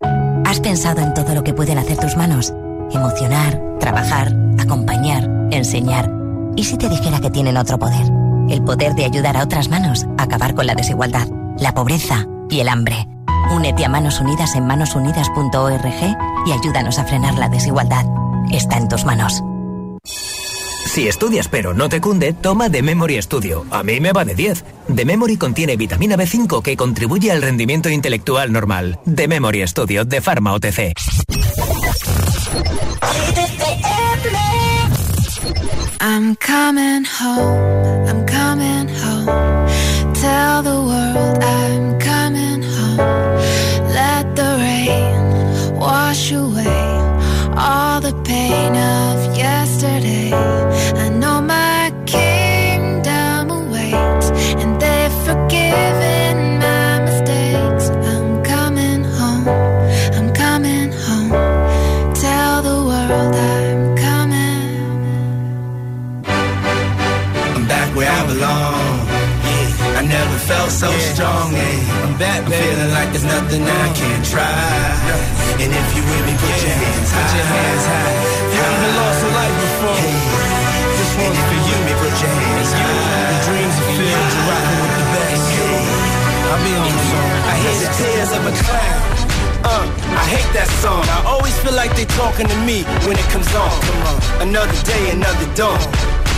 ¿Has 0.46 0.60
pensado 0.60 1.02
en 1.02 1.12
todo 1.12 1.34
lo 1.34 1.44
que 1.44 1.52
pueden 1.52 1.76
hacer 1.76 1.98
tus 1.98 2.16
manos? 2.16 2.54
Emocionar, 2.90 3.60
trabajar, 3.78 4.34
acompañar, 4.58 5.28
enseñar. 5.50 6.10
¿Y 6.56 6.64
si 6.64 6.78
te 6.78 6.88
dijera 6.88 7.20
que 7.20 7.30
tienen 7.30 7.58
otro 7.58 7.78
poder? 7.78 8.23
El 8.48 8.62
poder 8.62 8.94
de 8.94 9.04
ayudar 9.04 9.36
a 9.36 9.42
otras 9.42 9.68
manos 9.68 10.06
a 10.18 10.24
acabar 10.24 10.54
con 10.54 10.66
la 10.66 10.74
desigualdad, 10.74 11.28
la 11.58 11.72
pobreza 11.74 12.26
y 12.50 12.60
el 12.60 12.68
hambre. 12.68 13.08
Únete 13.50 13.84
a 13.84 13.88
Manos 13.88 14.20
Unidas 14.20 14.54
en 14.54 14.66
manosunidas.org 14.66 16.16
y 16.46 16.52
ayúdanos 16.52 16.98
a 16.98 17.04
frenar 17.04 17.34
la 17.34 17.48
desigualdad. 17.48 18.04
Está 18.50 18.78
en 18.78 18.88
tus 18.88 19.04
manos. 19.04 19.42
Si 20.94 21.08
estudias 21.08 21.48
pero 21.48 21.74
no 21.74 21.88
te 21.88 22.00
cunde, 22.00 22.32
toma 22.32 22.70
The 22.70 22.82
Memory 22.82 23.20
Studio. 23.20 23.64
A 23.70 23.82
mí 23.82 23.98
me 23.98 24.12
va 24.12 24.24
de 24.24 24.34
10. 24.34 24.64
The 24.94 25.04
Memory 25.04 25.36
contiene 25.36 25.76
vitamina 25.76 26.16
B5 26.16 26.62
que 26.62 26.76
contribuye 26.76 27.32
al 27.32 27.42
rendimiento 27.42 27.88
intelectual 27.88 28.52
normal. 28.52 29.00
The 29.12 29.26
Memory 29.26 29.66
Studio 29.66 30.04
de 30.04 30.20
Pharma 30.20 30.52
OTC. 30.52 30.94
I'm 36.00 36.36
coming 36.36 37.04
home, 37.04 38.06
I'm 38.06 38.06
coming 38.06 38.20
home. 38.20 38.23
Tell 39.26 40.62
the 40.62 40.78
world 40.90 41.42
I'm 41.42 41.98
coming 41.98 42.62
home. 42.62 42.98
Let 43.98 44.36
the 44.36 44.50
rain 44.58 45.78
wash 45.78 46.30
away 46.32 46.84
all 47.56 48.00
the 48.00 48.12
pain 48.24 48.76
of 48.76 49.36
yesterday. 49.36 50.30
I 50.32 51.08
know 51.08 51.40
my 51.40 51.92
kingdom 52.04 53.50
awaits, 53.50 54.28
and 54.60 54.72
they've 54.82 55.16
forgiven 55.28 56.58
my 56.58 57.00
mistakes. 57.06 57.88
I'm 58.12 58.42
coming 58.42 59.04
home, 59.04 59.48
I'm 60.16 60.32
coming 60.34 60.92
home. 61.06 61.32
Tell 62.14 62.62
the 62.62 62.78
world 62.90 63.34
I'm 63.34 63.96
coming. 63.96 64.66
I'm 67.54 67.66
back 67.66 67.88
where 67.96 68.10
I 68.10 68.26
belong. 68.26 68.83
Yeah, 70.44 70.60
felt 70.60 70.70
so 70.70 70.90
strong. 71.14 71.52
Yeah, 71.52 72.04
I'm 72.04 72.18
back, 72.18 72.44
I'm 72.44 72.52
feeling 72.52 72.90
like 72.92 73.08
there's 73.16 73.24
nothing 73.24 73.64
I 73.64 73.88
can't 73.96 74.24
try. 74.24 74.44
And 75.56 75.72
if 75.72 75.88
you 75.96 76.02
with 76.04 76.24
me, 76.28 76.34
put 76.36 76.56
your 76.60 76.76
hands 76.76 77.08
high. 77.08 77.24
Put 77.24 77.32
your 77.32 77.48
hands 77.48 77.84
high. 77.88 78.12
You 78.52 78.60
even 78.60 78.92
lost 78.92 79.24
a 79.24 79.30
life 79.32 79.56
before. 79.64 80.04
This 81.00 81.12
one's 81.16 81.40
for 81.48 81.60
you. 81.64 81.76
Me, 81.88 81.92
put 81.96 82.14
your 82.20 82.34
hands 82.36 82.70
high. 82.76 83.32
The 83.32 83.38
dreams 83.48 83.76
are 83.80 83.90
filled. 83.96 84.32
You're 84.36 84.48
rocking 84.52 84.80
with 84.84 84.94
the 85.00 85.06
best. 85.16 85.48
I'll 86.44 86.60
be 86.60 86.72
on 86.76 86.92
the 86.92 87.04
song. 87.08 87.30
I 87.48 87.54
hear 87.64 87.76
the 87.80 87.90
tears 87.96 88.30
of 88.36 88.42
a 88.44 88.52
clown. 88.52 89.00
Uh, 89.64 89.88
I 90.12 90.24
hate 90.28 90.50
that 90.52 90.68
song. 90.84 91.08
I 91.08 91.24
always 91.24 91.56
feel 91.64 91.72
like 91.72 91.96
they 91.96 92.04
talking 92.20 92.44
to 92.44 92.58
me 92.68 92.84
when 93.08 93.16
it 93.16 93.28
comes 93.32 93.48
on. 93.56 93.72
Come 93.80 94.00
on. 94.12 94.18
Another 94.44 94.76
day, 94.84 95.08
another 95.08 95.48
dawn. 95.56 95.80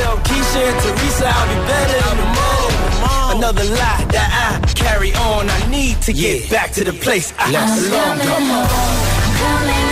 Just 0.00 0.08
tell 0.08 0.16
Keisha 0.18 0.60
and 0.64 0.80
Teresa 0.80 1.26
I'll 1.28 1.48
be 1.48 1.54
better 1.68 2.10
in 2.10 2.16
the 2.16 2.28
morning. 2.38 3.36
Another 3.36 3.64
lie 3.64 4.04
that 4.12 4.30
I 4.32 4.72
carry 4.72 5.12
on. 5.14 5.48
I 5.48 5.70
need 5.70 6.00
to 6.02 6.12
get 6.12 6.50
back 6.50 6.70
to 6.72 6.84
the 6.84 6.92
place 6.92 7.34
I 7.38 7.50
belong. 7.52 8.18
Come 8.18 8.50
on. 8.50 8.66
Coming 9.40 9.89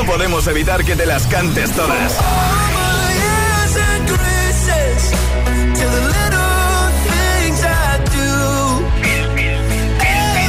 No 0.00 0.06
podemos 0.06 0.46
evitar 0.46 0.82
que 0.82 0.96
te 0.96 1.04
las 1.04 1.26
cantes 1.26 1.70
todas. 1.72 2.12
Years 3.12 3.76
and 3.76 4.08
graces 4.08 5.10
to 5.78 5.84
the 5.90 6.00
little 6.00 6.90
things 7.04 7.62
I 7.62 7.98
do. 8.08 8.30
Everything. 9.04 10.40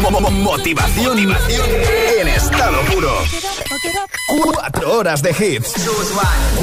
Mo- 0.00 0.20
mo- 0.20 0.30
Motivación 0.30 1.18
en 1.18 2.28
estado 2.28 2.80
puro. 2.92 3.12
Cuatro 4.54 4.98
horas 4.98 5.22
de 5.22 5.30
hits. 5.30 5.74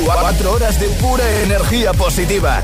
Cuatro 0.04 0.54
horas 0.54 0.80
de 0.80 0.88
pura 0.90 1.24
energía 1.44 1.94
positiva. 1.94 2.64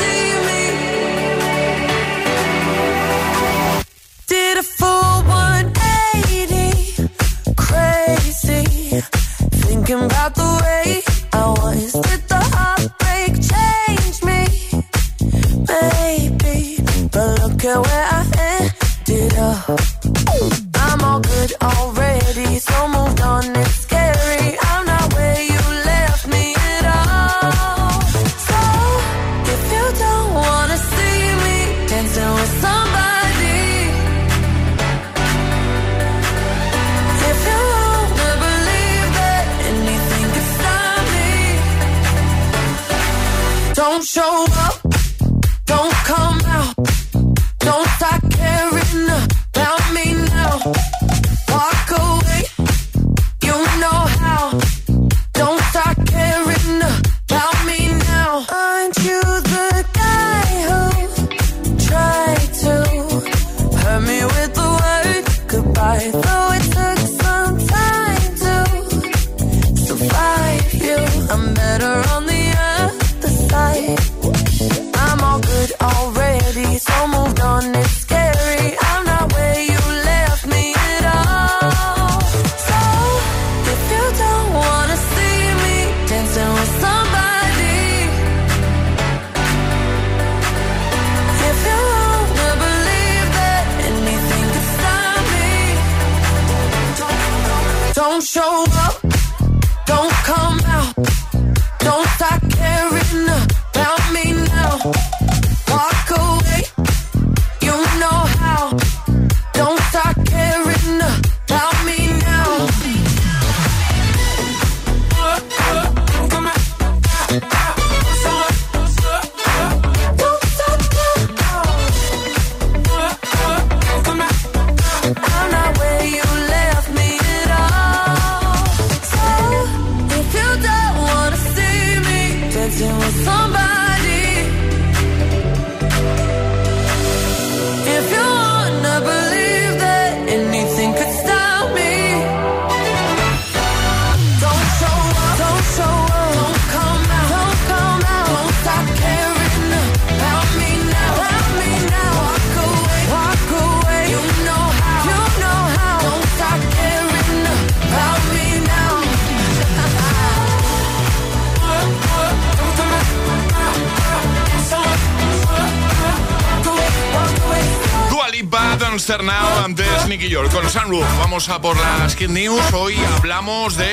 Por 171.59 171.75
las 171.75 172.15
Kid 172.15 172.29
News. 172.29 172.61
Hoy 172.71 172.95
hablamos 173.17 173.75
de 173.75 173.91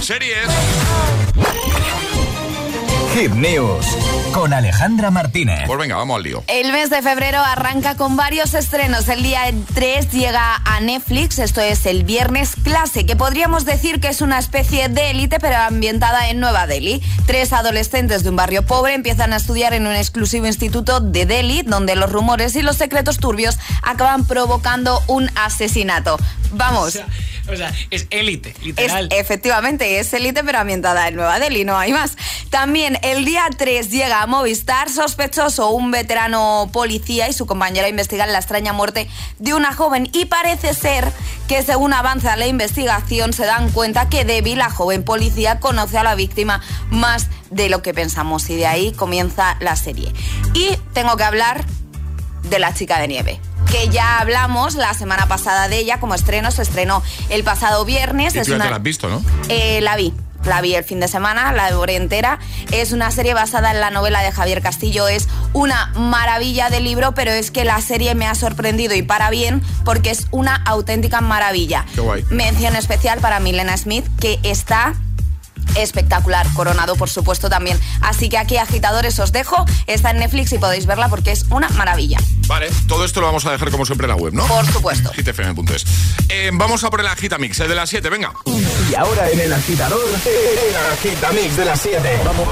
series. 0.00 0.48
Hit 3.14 3.30
News 3.32 3.86
con 4.44 4.52
Alejandra 4.52 5.10
Martínez. 5.10 5.60
Pues 5.66 5.78
venga, 5.78 5.96
vamos 5.96 6.16
al 6.16 6.22
lío. 6.22 6.44
El 6.48 6.70
mes 6.70 6.90
de 6.90 7.00
febrero 7.00 7.38
arranca 7.38 7.96
con 7.96 8.14
varios 8.14 8.52
estrenos. 8.52 9.08
El 9.08 9.22
día 9.22 9.40
3 9.72 10.10
llega 10.10 10.56
a 10.66 10.80
Netflix, 10.80 11.38
esto 11.38 11.62
es 11.62 11.86
el 11.86 12.04
viernes 12.04 12.50
clase, 12.62 13.06
que 13.06 13.16
podríamos 13.16 13.64
decir 13.64 14.00
que 14.00 14.08
es 14.08 14.20
una 14.20 14.38
especie 14.38 14.90
de 14.90 15.12
élite, 15.12 15.40
pero 15.40 15.56
ambientada 15.56 16.28
en 16.28 16.40
Nueva 16.40 16.66
Delhi. 16.66 17.00
Tres 17.24 17.54
adolescentes 17.54 18.22
de 18.22 18.28
un 18.28 18.36
barrio 18.36 18.66
pobre 18.66 18.92
empiezan 18.92 19.32
a 19.32 19.36
estudiar 19.36 19.72
en 19.72 19.86
un 19.86 19.94
exclusivo 19.94 20.46
instituto 20.46 21.00
de 21.00 21.24
Delhi, 21.24 21.62
donde 21.62 21.96
los 21.96 22.12
rumores 22.12 22.54
y 22.54 22.60
los 22.60 22.76
secretos 22.76 23.16
turbios 23.16 23.58
acaban 23.82 24.26
provocando 24.26 25.02
un 25.06 25.30
asesinato. 25.36 26.18
Vamos. 26.52 26.88
O 26.88 26.90
sea, 26.90 27.06
es 27.90 28.06
élite, 28.10 28.50
Es, 28.50 28.62
literal. 28.64 29.08
efectivamente, 29.12 29.98
es 29.98 30.12
élite, 30.14 30.42
pero 30.44 30.58
ambientada 30.58 31.08
en 31.08 31.16
Nueva 31.16 31.38
Delhi, 31.38 31.64
no 31.64 31.76
hay 31.78 31.92
más. 31.92 32.16
También 32.50 32.98
el 33.02 33.24
día 33.24 33.44
3 33.56 33.90
llega 33.90 34.22
a 34.22 34.26
Movistar, 34.26 34.90
sospechoso, 34.90 35.70
un 35.70 35.90
veterano 35.90 36.70
policía 36.72 37.28
y 37.28 37.32
su 37.32 37.46
compañera 37.46 37.88
investigan 37.88 38.32
la 38.32 38.38
extraña 38.38 38.72
muerte 38.72 39.08
de 39.38 39.54
una 39.54 39.72
joven. 39.74 40.08
Y 40.12 40.26
parece 40.26 40.74
ser 40.74 41.12
que 41.48 41.62
según 41.62 41.92
avanza 41.92 42.36
la 42.36 42.46
investigación 42.46 43.32
se 43.32 43.44
dan 43.44 43.70
cuenta 43.70 44.08
que 44.08 44.24
Debbie, 44.24 44.56
la 44.56 44.70
joven 44.70 45.02
policía, 45.04 45.60
conoce 45.60 45.98
a 45.98 46.02
la 46.02 46.14
víctima 46.14 46.60
más 46.90 47.28
de 47.50 47.68
lo 47.68 47.82
que 47.82 47.92
pensamos. 47.92 48.48
Y 48.50 48.56
de 48.56 48.66
ahí 48.66 48.92
comienza 48.92 49.56
la 49.60 49.76
serie. 49.76 50.12
Y 50.54 50.76
tengo 50.92 51.16
que 51.16 51.24
hablar 51.24 51.64
de 52.44 52.58
la 52.58 52.72
chica 52.74 52.98
de 52.98 53.08
nieve. 53.08 53.40
Que 53.70 53.88
ya 53.88 54.18
hablamos 54.20 54.74
la 54.74 54.94
semana 54.94 55.26
pasada 55.26 55.68
de 55.68 55.78
ella 55.78 55.98
como 56.00 56.14
estreno, 56.14 56.50
se 56.50 56.62
estrenó 56.62 57.02
el 57.30 57.44
pasado 57.44 57.84
viernes. 57.84 58.34
Y 58.34 58.38
es 58.38 58.44
tú 58.46 58.50
ya 58.52 58.56
una- 58.56 58.64
te 58.64 58.70
la 58.70 58.76
has 58.76 58.82
visto, 58.82 59.08
¿no? 59.08 59.22
Eh, 59.48 59.80
la 59.80 59.96
vi. 59.96 60.12
La 60.44 60.60
vi 60.60 60.74
el 60.74 60.84
fin 60.84 61.00
de 61.00 61.08
semana, 61.08 61.52
la 61.54 61.70
devoré 61.70 61.96
entera. 61.96 62.38
Es 62.70 62.92
una 62.92 63.10
serie 63.10 63.32
basada 63.32 63.70
en 63.70 63.80
la 63.80 63.88
novela 63.88 64.20
de 64.22 64.30
Javier 64.30 64.60
Castillo. 64.60 65.08
Es 65.08 65.26
una 65.54 65.86
maravilla 65.96 66.68
de 66.68 66.80
libro, 66.80 67.14
pero 67.14 67.30
es 67.30 67.50
que 67.50 67.64
la 67.64 67.80
serie 67.80 68.14
me 68.14 68.26
ha 68.26 68.34
sorprendido 68.34 68.94
y 68.94 69.00
para 69.00 69.30
bien 69.30 69.62
porque 69.86 70.10
es 70.10 70.26
una 70.32 70.56
auténtica 70.66 71.22
maravilla. 71.22 71.86
Qué 71.94 72.02
guay. 72.02 72.24
Mención 72.28 72.76
especial 72.76 73.20
para 73.20 73.40
Milena 73.40 73.74
Smith, 73.78 74.04
que 74.20 74.38
está 74.42 74.92
espectacular, 75.76 76.46
coronado 76.54 76.96
por 76.96 77.10
supuesto 77.10 77.48
también. 77.48 77.78
Así 78.00 78.28
que 78.28 78.38
aquí 78.38 78.56
agitadores 78.56 79.18
os 79.18 79.32
dejo, 79.32 79.64
está 79.86 80.10
en 80.10 80.18
Netflix 80.18 80.52
y 80.52 80.58
podéis 80.58 80.86
verla 80.86 81.08
porque 81.08 81.32
es 81.32 81.44
una 81.50 81.68
maravilla. 81.70 82.18
Vale, 82.46 82.70
todo 82.88 83.04
esto 83.04 83.20
lo 83.20 83.26
vamos 83.26 83.46
a 83.46 83.52
dejar 83.52 83.70
como 83.70 83.86
siempre 83.86 84.06
en 84.06 84.10
la 84.10 84.16
web, 84.16 84.32
¿no? 84.32 84.46
Por 84.46 84.66
supuesto. 84.66 85.10
hitfm.es. 85.12 85.84
Eh, 86.28 86.50
vamos 86.52 86.84
a 86.84 86.90
por 86.90 87.00
el 87.00 87.06
Agitamix, 87.06 87.60
el 87.60 87.68
de 87.68 87.74
las 87.74 87.90
7, 87.90 88.08
venga. 88.10 88.32
Y 88.90 88.94
ahora 88.94 89.30
en 89.30 89.40
el 89.40 89.52
agitador, 89.52 90.00
el 90.08 90.76
agitamix 90.92 91.56
de 91.56 91.64
las 91.64 91.80
7. 91.80 92.20
Vamos. 92.24 92.48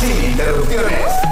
Sin 0.00 0.24
interrupciones. 0.30 1.31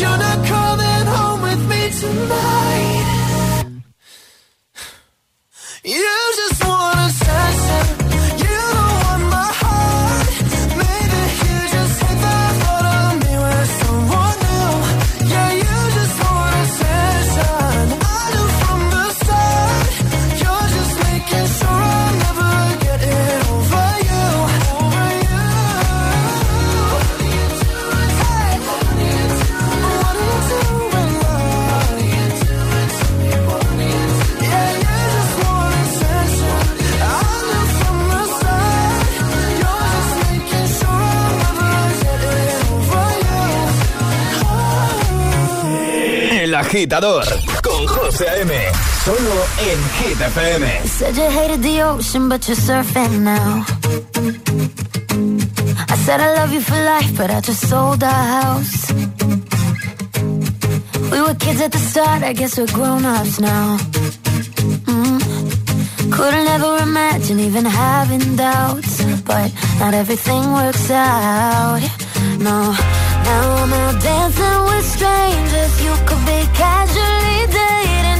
you're 0.00 0.16
not 0.16 0.46
coming 0.46 1.06
home 1.14 1.42
with 1.42 1.68
me 1.68 1.90
tonight. 1.90 2.69
Agitador 46.70 47.24
con 47.64 47.84
José 47.84 48.28
A.M. 48.28 48.52
Solo 49.04 49.36
en 49.58 49.78
Hit 49.98 50.20
FM. 50.20 50.86
Said 50.86 51.16
you 51.16 51.28
hated 51.28 51.62
the 51.62 51.82
ocean, 51.82 52.28
but 52.28 52.46
you're 52.46 52.56
surfing 52.56 53.22
now. 53.22 53.64
I 55.88 55.96
said 56.04 56.20
I 56.20 56.32
love 56.36 56.52
you 56.52 56.60
for 56.60 56.76
life, 56.76 57.16
but 57.16 57.28
I 57.28 57.40
just 57.40 57.68
sold 57.68 58.04
our 58.04 58.24
house. 58.38 58.92
We 61.10 61.20
were 61.20 61.34
kids 61.34 61.60
at 61.60 61.72
the 61.72 61.78
start, 61.78 62.22
I 62.22 62.32
guess 62.32 62.56
we're 62.56 62.72
grown 62.72 63.04
ups 63.04 63.40
now. 63.40 63.76
Mm. 64.86 66.12
Couldn't 66.12 66.46
ever 66.46 66.76
imagine 66.84 67.40
even 67.40 67.64
having 67.64 68.36
doubts, 68.36 69.02
but 69.24 69.50
not 69.80 69.92
everything 69.94 70.52
works 70.52 70.88
out. 70.88 71.80
No, 72.38 72.74
now 73.30 73.62
I'm 73.62 73.72
out 73.72 73.96
dancing 74.02 74.60
with 74.68 74.86
strangers. 74.96 75.72
You 75.84 75.94
could 76.06 76.22
be 76.30 76.40
casually 76.62 77.40
dating, 77.58 78.19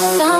Some 0.00 0.39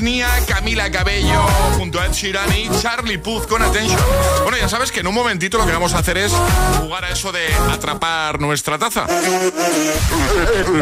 Nia, 0.00 0.28
Camila 0.46 0.90
Cabello, 0.90 1.42
junto 1.76 2.00
a 2.00 2.06
Ed 2.06 2.12
Sheeran 2.12 2.52
y 2.56 2.68
Charlie 2.80 3.18
Puth 3.18 3.46
con 3.46 3.62
Attention. 3.62 4.00
Bueno, 4.42 4.56
ya 4.56 4.68
sabes 4.68 4.90
que 4.92 5.00
en 5.00 5.06
un 5.06 5.14
momentito 5.14 5.58
lo 5.58 5.66
que 5.66 5.72
vamos 5.72 5.94
a 5.94 5.98
hacer 5.98 6.16
es 6.18 6.32
jugar 6.80 7.04
a 7.04 7.10
eso 7.10 7.32
de 7.32 7.46
atrapar 7.70 8.40
nuestra 8.40 8.78
taza. 8.78 9.06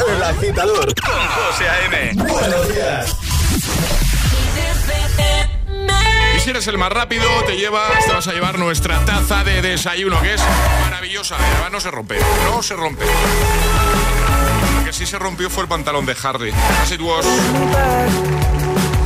El 0.09 0.23
agitador 0.23 0.95
con 0.95 1.13
José 1.13 1.69
A.M. 1.69 2.13
Buenos 2.15 2.69
días. 2.69 3.17
Y 6.37 6.41
si 6.41 6.51
eres 6.51 6.67
el 6.69 6.79
más 6.79 6.93
rápido, 6.93 7.25
te 7.47 7.57
llevas, 7.57 8.07
te 8.07 8.13
vas 8.13 8.29
a 8.29 8.33
llevar 8.33 8.59
nuestra 8.59 9.05
taza 9.05 9.43
de 9.43 9.61
desayuno, 9.63 10.21
que 10.23 10.35
es 10.35 10.43
maravillosa. 10.83 11.37
Además 11.37 11.73
no 11.73 11.81
se 11.81 11.91
rompe, 11.91 12.19
no 12.45 12.63
se 12.63 12.77
rompe. 12.77 13.05
Que 14.85 14.93
sí 14.93 15.07
se 15.07 15.19
rompió 15.19 15.51
fue 15.51 15.65
el 15.65 15.69
pantalón 15.69 16.07
de 16.07 16.17
Harry. 16.23 16.53
As 16.83 16.93
it 16.93 17.01
was. 17.01 17.27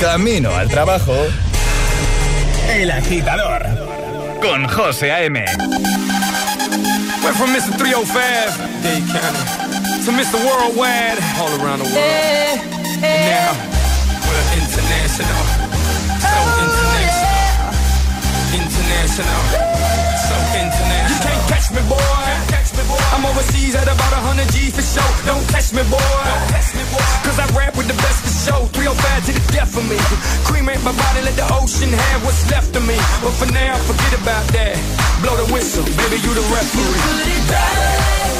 Camino 0.00 0.54
al 0.56 0.68
trabajo. 0.68 1.14
El 2.68 2.90
agitador. 2.90 3.62
Con 4.40 4.66
José 4.66 5.12
A.M. 5.12 5.44
Went 7.22 7.36
from 7.36 7.50
Mr. 7.52 7.76
305, 7.76 8.56
Dade 8.82 9.04
County, 9.12 9.44
to 10.06 10.10
Mr. 10.12 10.38
Worldwide, 10.42 11.18
all 11.38 11.52
around 11.60 11.80
the 11.80 11.84
world. 11.84 11.96
And 13.02 13.28
now, 13.28 13.52
we're 14.24 14.46
international. 14.56 15.44
So 16.18 16.32
international. 16.64 17.40
International. 18.54 19.69
I'm 23.20 23.36
overseas 23.36 23.76
at 23.76 23.84
about 23.84 24.16
100 24.32 24.48
G 24.48 24.72
for 24.72 24.80
show. 24.80 25.04
Don't 25.28 25.44
catch 25.52 25.76
me, 25.76 25.84
boy. 25.92 26.00
Cause 27.20 27.36
I 27.36 27.44
rap 27.52 27.76
with 27.76 27.84
the 27.84 27.98
best 28.00 28.24
of 28.24 28.32
show. 28.32 28.64
305 28.72 28.96
to 29.28 29.32
the 29.36 29.44
death 29.52 29.76
of 29.76 29.84
me. 29.84 30.00
Cream 30.48 30.64
Cremate 30.64 30.80
my 30.80 30.96
body, 30.96 31.20
let 31.20 31.36
the 31.36 31.44
ocean 31.52 31.92
have 31.92 32.24
what's 32.24 32.48
left 32.50 32.72
of 32.72 32.80
me. 32.88 32.96
But 33.20 33.36
for 33.36 33.52
now, 33.52 33.76
forget 33.84 34.16
about 34.24 34.48
that. 34.56 34.72
Blow 35.20 35.36
the 35.36 35.52
whistle, 35.52 35.84
baby, 36.00 36.16
you 36.16 36.32
the 36.32 36.40
referee. 36.48 36.96
I 37.52 38.39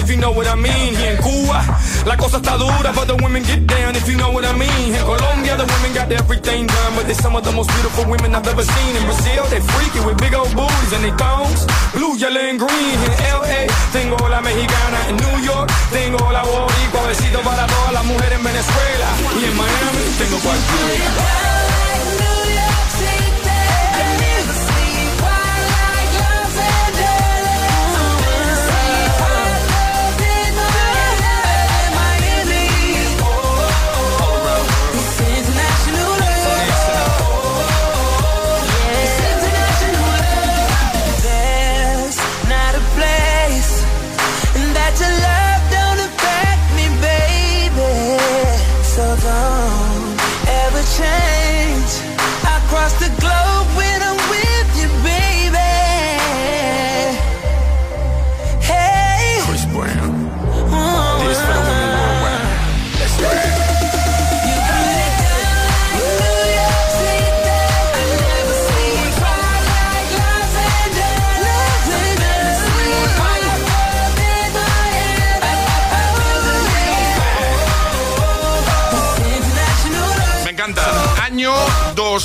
If 0.00 0.10
you 0.10 0.16
know 0.16 0.32
what 0.32 0.46
I 0.46 0.56
mean. 0.56 0.96
Here 0.96 1.12
in 1.12 1.22
Cuba, 1.22 1.60
la 2.06 2.16
cosa 2.16 2.38
está 2.38 2.56
dura, 2.56 2.92
but 2.92 3.06
the 3.06 3.16
women 3.22 3.42
get 3.42 3.66
down, 3.66 3.94
if 3.94 4.08
you 4.08 4.16
know 4.16 4.30
what 4.32 4.44
I 4.44 4.52
mean. 4.56 4.94
In 4.94 5.04
Colombia, 5.04 5.56
the 5.56 5.66
women 5.66 5.92
got 5.94 6.10
everything 6.10 6.66
done, 6.66 6.92
but 6.96 7.04
they're 7.06 7.14
some 7.14 7.36
of 7.36 7.44
the 7.44 7.52
most 7.52 7.70
beautiful 7.70 8.04
women 8.08 8.34
I've 8.34 8.48
ever 8.48 8.64
seen. 8.64 8.96
In 8.96 9.04
Brazil, 9.04 9.44
they 9.52 9.60
freaky 9.60 10.00
with 10.04 10.18
big 10.18 10.34
old 10.34 10.52
booties 10.56 10.92
and 10.96 11.04
they 11.04 11.14
thongs, 11.20 11.66
blue, 11.92 12.16
yellow, 12.16 12.40
and 12.40 12.58
green. 12.58 12.96
In 13.06 13.12
LA, 13.36 13.68
tengo 13.92 14.16
la 14.28 14.40
mexicana. 14.40 14.98
In 15.10 15.16
New 15.16 15.36
York, 15.44 15.68
tengo 15.92 16.32
la 16.32 16.42
boricua. 16.42 17.06
Besito 17.08 17.40
para 17.40 17.66
todas 17.66 17.92
las 17.92 18.04
mujeres 18.04 18.38
en 18.38 18.44
Venezuela. 18.44 19.08
Y 19.40 19.44
en 19.44 19.56
Miami, 19.56 20.00
There's 20.20 21.49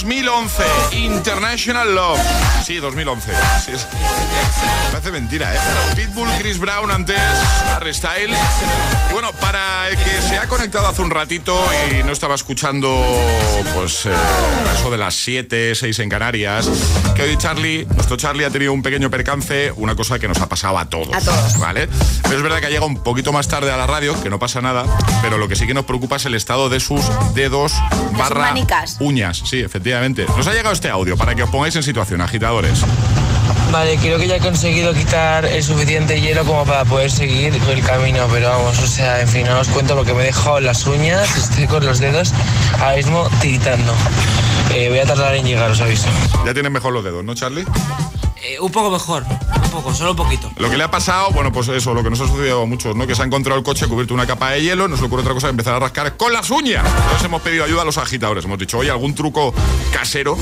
2011. 0.03 0.63
International 0.91 1.95
Love. 1.95 2.19
Sí, 2.65 2.75
2011. 2.77 3.31
Sí, 3.65 3.71
es- 3.71 3.87
Parece 4.91 5.11
mentira, 5.11 5.53
¿eh? 5.55 5.57
Pitbull, 5.95 6.27
Chris 6.39 6.59
Brown 6.59 6.91
antes, 6.91 7.17
Harry 7.73 7.93
Styles. 7.93 8.37
Y 9.09 9.13
bueno, 9.13 9.31
para 9.39 9.87
el 9.89 9.97
que 9.97 10.21
se 10.21 10.37
ha 10.37 10.47
conectado 10.47 10.87
hace 10.87 11.01
un 11.01 11.11
ratito 11.11 11.57
y 11.91 12.03
no 12.03 12.11
estaba 12.11 12.35
escuchando, 12.35 12.89
pues, 13.73 14.05
eh, 14.05 14.11
eso 14.77 14.89
de 14.91 14.97
las 14.97 15.15
7, 15.15 15.73
6 15.75 15.99
en 15.99 16.09
Canarias, 16.09 16.69
que 17.15 17.23
hoy 17.23 17.37
Charlie, 17.37 17.85
nuestro 17.93 18.17
Charlie 18.17 18.45
ha 18.45 18.49
tenido 18.49 18.73
un 18.73 18.81
pequeño 18.81 19.09
percance, 19.09 19.71
una 19.77 19.95
cosa 19.95 20.19
que 20.19 20.27
nos 20.27 20.39
ha 20.39 20.47
pasado 20.49 20.77
a 20.77 20.85
todos. 20.89 21.13
A 21.13 21.19
todos. 21.21 21.57
¿Vale? 21.59 21.87
Pero 22.23 22.37
es 22.37 22.43
verdad 22.43 22.59
que 22.59 22.65
ha 22.67 22.69
llegado 22.69 22.87
un 22.87 23.01
poquito 23.01 23.31
más 23.33 23.47
tarde 23.47 23.71
a 23.71 23.77
la 23.77 23.87
radio, 23.87 24.21
que 24.23 24.29
no 24.29 24.39
pasa 24.39 24.61
nada, 24.61 24.85
pero 25.21 25.37
lo 25.37 25.47
que 25.47 25.55
sí 25.55 25.65
que 25.67 25.73
nos 25.73 25.85
preocupa 25.85 26.15
es 26.17 26.25
el 26.25 26.35
estado 26.35 26.69
de 26.69 26.79
sus 26.79 27.01
dedos 27.33 27.73
barra 28.17 28.41
manicas. 28.41 28.97
uñas. 28.99 29.41
Sí, 29.45 29.59
efectivamente. 29.59 29.84
Nos 29.85 30.47
ha 30.47 30.51
llegado 30.51 30.73
este 30.73 30.89
audio 30.89 31.15
para 31.15 31.35
que 31.35 31.43
os 31.43 31.49
pongáis 31.51 31.75
en 31.75 31.83
situación, 31.83 32.19
agitadores. 32.19 32.81
Vale, 33.71 33.97
creo 33.97 34.17
que 34.17 34.27
ya 34.27 34.37
he 34.37 34.39
conseguido 34.39 34.95
quitar 34.95 35.45
el 35.45 35.61
suficiente 35.61 36.19
hielo 36.19 36.43
como 36.43 36.65
para 36.65 36.85
poder 36.85 37.11
seguir 37.11 37.53
el 37.53 37.83
camino, 37.83 38.25
pero 38.31 38.49
vamos, 38.49 38.79
o 38.79 38.87
sea, 38.87 39.21
en 39.21 39.27
fin, 39.27 39.45
no 39.45 39.59
os 39.59 39.67
cuento 39.67 39.95
porque 39.95 40.13
me 40.15 40.23
he 40.23 40.25
dejado 40.25 40.59
las 40.59 40.87
uñas, 40.87 41.37
estoy 41.37 41.67
con 41.67 41.85
los 41.85 41.99
dedos 41.99 42.33
ahora 42.79 42.95
mismo 42.95 43.29
tiritando. 43.41 43.93
Eh, 44.73 44.89
voy 44.89 44.97
a 44.97 45.05
tardar 45.05 45.35
en 45.35 45.45
llegar, 45.45 45.69
os 45.69 45.81
aviso. 45.81 46.07
Ya 46.47 46.53
tienes 46.53 46.71
mejor 46.71 46.91
los 46.91 47.03
dedos, 47.03 47.23
¿no, 47.23 47.35
Charlie? 47.35 47.65
Eh, 48.41 48.59
un 48.59 48.71
poco 48.71 48.89
mejor, 48.89 49.23
solo 49.93 50.15
poquito. 50.15 50.51
Lo 50.57 50.69
que 50.69 50.77
le 50.77 50.83
ha 50.83 50.91
pasado, 50.91 51.31
bueno, 51.31 51.51
pues 51.51 51.67
eso, 51.67 51.93
lo 51.93 52.03
que 52.03 52.09
nos 52.09 52.19
ha 52.21 52.27
sucedido 52.27 52.61
a 52.61 52.65
muchos, 52.65 52.95
¿no? 52.95 53.07
Que 53.07 53.15
se 53.15 53.21
ha 53.21 53.25
encontrado 53.25 53.57
el 53.57 53.63
coche 53.63 53.87
cubierto 53.87 54.13
una 54.13 54.27
capa 54.27 54.51
de 54.51 54.61
hielo, 54.61 54.87
no 54.87 54.95
se 54.95 55.01
le 55.01 55.07
ocurre 55.07 55.21
otra 55.21 55.33
cosa 55.33 55.49
empezar 55.49 55.73
a 55.75 55.79
rascar 55.79 56.17
con 56.17 56.33
las 56.33 56.49
uñas. 56.49 56.85
Entonces 56.85 57.23
hemos 57.23 57.41
pedido 57.41 57.63
ayuda 57.63 57.81
a 57.81 57.85
los 57.85 57.97
agitadores. 57.97 58.45
Hemos 58.45 58.59
dicho, 58.59 58.77
oye, 58.77 58.89
algún 58.89 59.15
truco 59.15 59.53
casero, 59.91 60.37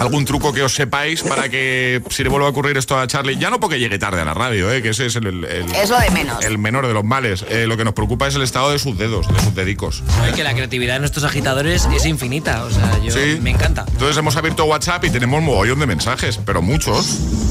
algún 0.00 0.24
truco 0.24 0.52
que 0.52 0.62
os 0.62 0.74
sepáis 0.74 1.22
para 1.22 1.48
que 1.48 2.02
si 2.10 2.22
le 2.22 2.30
vuelva 2.30 2.46
a 2.48 2.50
ocurrir 2.50 2.76
esto 2.78 2.98
a 2.98 3.06
Charlie, 3.06 3.36
ya 3.38 3.50
no 3.50 3.60
porque 3.60 3.78
llegue 3.78 3.98
tarde 3.98 4.20
a 4.22 4.24
la 4.24 4.34
radio, 4.34 4.72
¿eh? 4.72 4.80
que 4.82 4.88
ese 4.90 5.06
es 5.06 5.16
el, 5.16 5.26
el- 5.26 5.44
Es 5.74 5.90
lo 5.90 5.98
de 6.00 6.10
menos. 6.10 6.42
el 6.44 6.56
menor 6.58 6.86
de 6.86 6.94
los 6.94 7.04
males. 7.04 7.44
Eh, 7.48 7.66
lo 7.66 7.76
que 7.76 7.84
nos 7.84 7.92
preocupa 7.94 8.26
es 8.26 8.34
el 8.34 8.42
estado 8.42 8.70
de 8.70 8.78
sus 8.78 8.96
dedos, 8.96 9.28
de 9.32 9.38
sus 9.40 9.54
dedicos. 9.54 10.02
Es 10.26 10.34
que 10.34 10.42
la 10.42 10.54
creatividad 10.54 10.94
de 10.94 11.00
nuestros 11.00 11.24
agitadores 11.24 11.86
es 11.94 12.06
infinita, 12.06 12.64
o 12.64 12.70
sea, 12.70 12.98
yo 13.04 13.12
Sí. 13.12 13.38
me 13.42 13.50
encanta. 13.50 13.84
Entonces 13.92 14.16
hemos 14.16 14.34
abierto 14.36 14.64
WhatsApp 14.64 15.04
y 15.04 15.10
tenemos 15.10 15.42
mogollón 15.42 15.78
de 15.78 15.86
mensajes, 15.86 16.40
pero 16.44 16.62
muchos. 16.62 17.06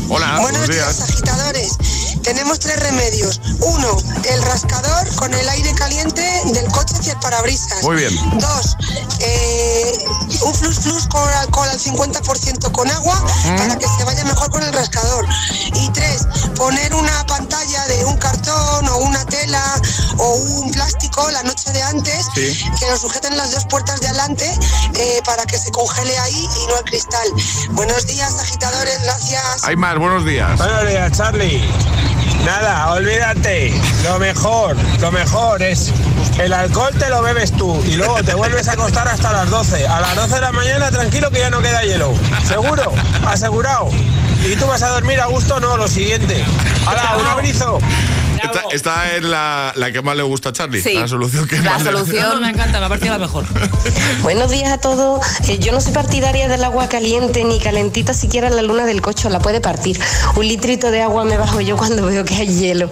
Hola, 0.09 0.39
Buenos 0.39 0.51
buenos 0.61 0.67
días, 0.69 0.97
días. 0.97 1.09
agitadores. 1.11 1.77
Tenemos 2.23 2.59
tres 2.59 2.79
remedios. 2.79 3.39
Uno, 3.61 3.95
el 4.27 4.41
rascador 4.41 5.07
con 5.15 5.31
el 5.33 5.47
aire 5.49 5.71
caliente 5.77 6.23
del 6.51 6.65
coche 6.71 6.95
hacia 6.99 7.13
el 7.13 7.19
parabrisas. 7.19 7.83
Muy 7.83 7.95
bien. 7.97 8.13
Dos, 8.39 8.75
eh, 9.21 9.93
un 10.45 10.53
flus 10.55 10.79
flus 10.79 11.07
con 11.07 11.27
alcohol 11.29 11.67
al 11.69 11.79
50% 11.79 12.38
con 12.71 12.89
agua 12.89 13.21
para 13.57 13.77
que 13.77 13.85
se 13.97 14.03
vaya 14.05 14.23
mejor 14.23 14.49
con 14.49 14.63
el 14.63 14.71
rascador. 14.71 15.25
Y 15.75 15.89
tres, 15.89 16.25
poner 16.55 16.93
una 16.93 17.25
pantalla 17.25 17.85
de 17.87 18.05
un 18.05 18.17
cartón 18.17 18.87
o 18.87 18.97
una 18.99 19.25
tela 19.25 19.61
o 20.17 20.35
un 20.35 20.71
plástico 20.71 21.29
la 21.31 21.43
noche 21.43 21.71
de 21.71 21.81
antes 21.83 22.25
Sí. 22.35 22.57
que 22.79 22.89
lo 22.89 22.97
sujeten 22.97 23.35
las 23.35 23.51
dos 23.51 23.65
puertas 23.65 23.99
de 23.99 24.07
adelante 24.07 24.57
eh, 24.95 25.21
para 25.25 25.45
que 25.45 25.57
se 25.57 25.71
congele 25.71 26.17
ahí 26.19 26.49
y 26.63 26.67
no 26.67 26.77
el 26.77 26.85
cristal. 26.85 27.27
Buenos 27.71 28.05
días, 28.07 28.33
agitadores. 28.39 29.01
Gracias. 29.03 29.63
Hay 29.63 29.75
más, 29.75 29.97
buenos 29.97 30.25
días. 30.25 30.57
Buenos 30.57 30.87
días, 30.87 31.11
Charlie. 31.11 31.69
Nada, 32.45 32.91
olvídate. 32.93 33.73
Lo 34.03 34.19
mejor, 34.19 34.75
lo 34.99 35.11
mejor 35.11 35.61
es 35.61 35.91
el 36.39 36.53
alcohol 36.53 36.93
te 36.97 37.09
lo 37.09 37.21
bebes 37.21 37.51
tú 37.51 37.83
y 37.85 37.95
luego 37.95 38.23
te 38.23 38.33
vuelves 38.33 38.67
a 38.69 38.73
acostar 38.73 39.07
hasta 39.07 39.33
las 39.33 39.49
12. 39.49 39.87
A 39.87 39.99
las 39.99 40.15
12 40.15 40.35
de 40.35 40.41
la 40.41 40.51
mañana 40.51 40.89
tranquilo 40.89 41.29
que 41.31 41.39
ya 41.39 41.49
no 41.49 41.61
queda 41.61 41.83
hielo. 41.83 42.13
¿Seguro? 42.45 42.93
¿Asegurado? 43.27 43.89
¿Y 44.45 44.55
tú 44.55 44.65
vas 44.65 44.81
a 44.83 44.89
dormir 44.89 45.19
a 45.19 45.25
gusto? 45.25 45.59
No, 45.59 45.75
lo 45.75 45.87
siguiente. 45.87 46.43
¡Hala, 46.87 47.17
un 47.19 47.27
abrizo! 47.27 47.79
Esta, 48.43 48.61
esta 48.71 49.15
es 49.15 49.23
la, 49.23 49.73
la 49.75 49.91
que 49.91 50.01
más 50.01 50.15
le 50.15 50.23
gusta 50.23 50.49
a 50.49 50.53
Charlie. 50.53 50.81
Sí. 50.81 50.93
La 50.93 51.07
solución 51.07 51.47
que 51.47 51.57
La 51.57 51.71
más 51.71 51.83
le- 51.83 51.91
solución- 51.91 52.41
me 52.41 52.49
encanta, 52.49 52.79
me 52.79 52.85
ha 52.85 52.89
parecido 52.89 53.13
la 53.13 53.19
mejor. 53.19 53.45
Buenos 54.21 54.49
días 54.51 54.71
a 54.71 54.77
todos. 54.79 55.25
Eh, 55.47 55.59
yo 55.59 55.71
no 55.71 55.81
soy 55.81 55.93
partidaria 55.93 56.47
del 56.47 56.63
agua 56.63 56.87
caliente 56.89 57.43
ni 57.43 57.59
calentita 57.59 58.13
siquiera 58.13 58.47
en 58.47 58.55
la 58.55 58.61
luna 58.61 58.85
del 58.85 59.01
coche, 59.01 59.29
la 59.29 59.39
puede 59.39 59.61
partir. 59.61 59.99
Un 60.35 60.47
litrito 60.47 60.91
de 60.91 61.01
agua 61.01 61.25
me 61.25 61.37
bajo 61.37 61.61
yo 61.61 61.77
cuando 61.77 62.05
veo 62.05 62.23
que 62.25 62.35
hay 62.35 62.47
hielo. 62.47 62.89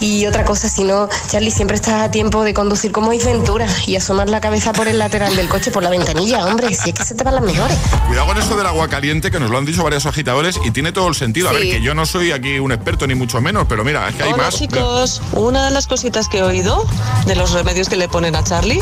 Y 0.00 0.26
otra 0.26 0.44
cosa, 0.44 0.68
si 0.68 0.84
no, 0.84 1.08
Charlie, 1.30 1.50
siempre 1.50 1.76
estás 1.76 2.02
a 2.02 2.10
tiempo 2.10 2.44
de 2.44 2.54
conducir 2.54 2.92
como 2.92 3.10
Ace 3.12 3.26
Ventura 3.32 3.66
y 3.86 3.96
asomar 3.96 4.28
la 4.28 4.40
cabeza 4.40 4.72
por 4.72 4.86
el 4.88 4.98
lateral 4.98 5.34
del 5.36 5.48
coche 5.48 5.70
por 5.70 5.82
la 5.82 5.90
ventanilla, 5.90 6.44
hombre, 6.46 6.74
si 6.74 6.90
es 6.90 6.94
que 6.94 7.04
se 7.04 7.14
te 7.14 7.24
van 7.24 7.34
las 7.34 7.44
mejores. 7.44 7.76
Cuidado 8.06 8.26
con 8.28 8.38
eso 8.38 8.56
del 8.56 8.66
agua 8.66 8.88
caliente, 8.88 9.30
que 9.30 9.40
nos 9.40 9.50
lo 9.50 9.58
han 9.58 9.64
dicho 9.64 9.82
varios 9.82 10.06
agitadores 10.06 10.58
y 10.64 10.70
tiene 10.70 10.92
todo 10.92 11.08
el 11.08 11.14
sentido. 11.14 11.48
A 11.48 11.52
ver, 11.52 11.62
que 11.62 11.80
yo 11.82 11.94
no 11.94 12.06
soy 12.06 12.30
aquí 12.32 12.58
un 12.58 12.70
experto 12.72 13.06
ni 13.06 13.14
mucho 13.14 13.40
menos, 13.40 13.66
pero 13.68 13.84
mira, 13.84 14.08
es 14.08 14.14
que 14.14 14.22
hay 14.22 14.32
Hola 14.32 14.44
más. 14.44 14.54
Chicos, 14.78 15.22
una 15.32 15.64
de 15.64 15.70
las 15.70 15.86
cositas 15.86 16.28
que 16.28 16.38
he 16.38 16.42
oído 16.42 16.84
de 17.26 17.36
los 17.36 17.52
remedios 17.52 17.88
que 17.88 17.96
le 17.96 18.08
ponen 18.08 18.36
a 18.36 18.44
Charlie 18.44 18.80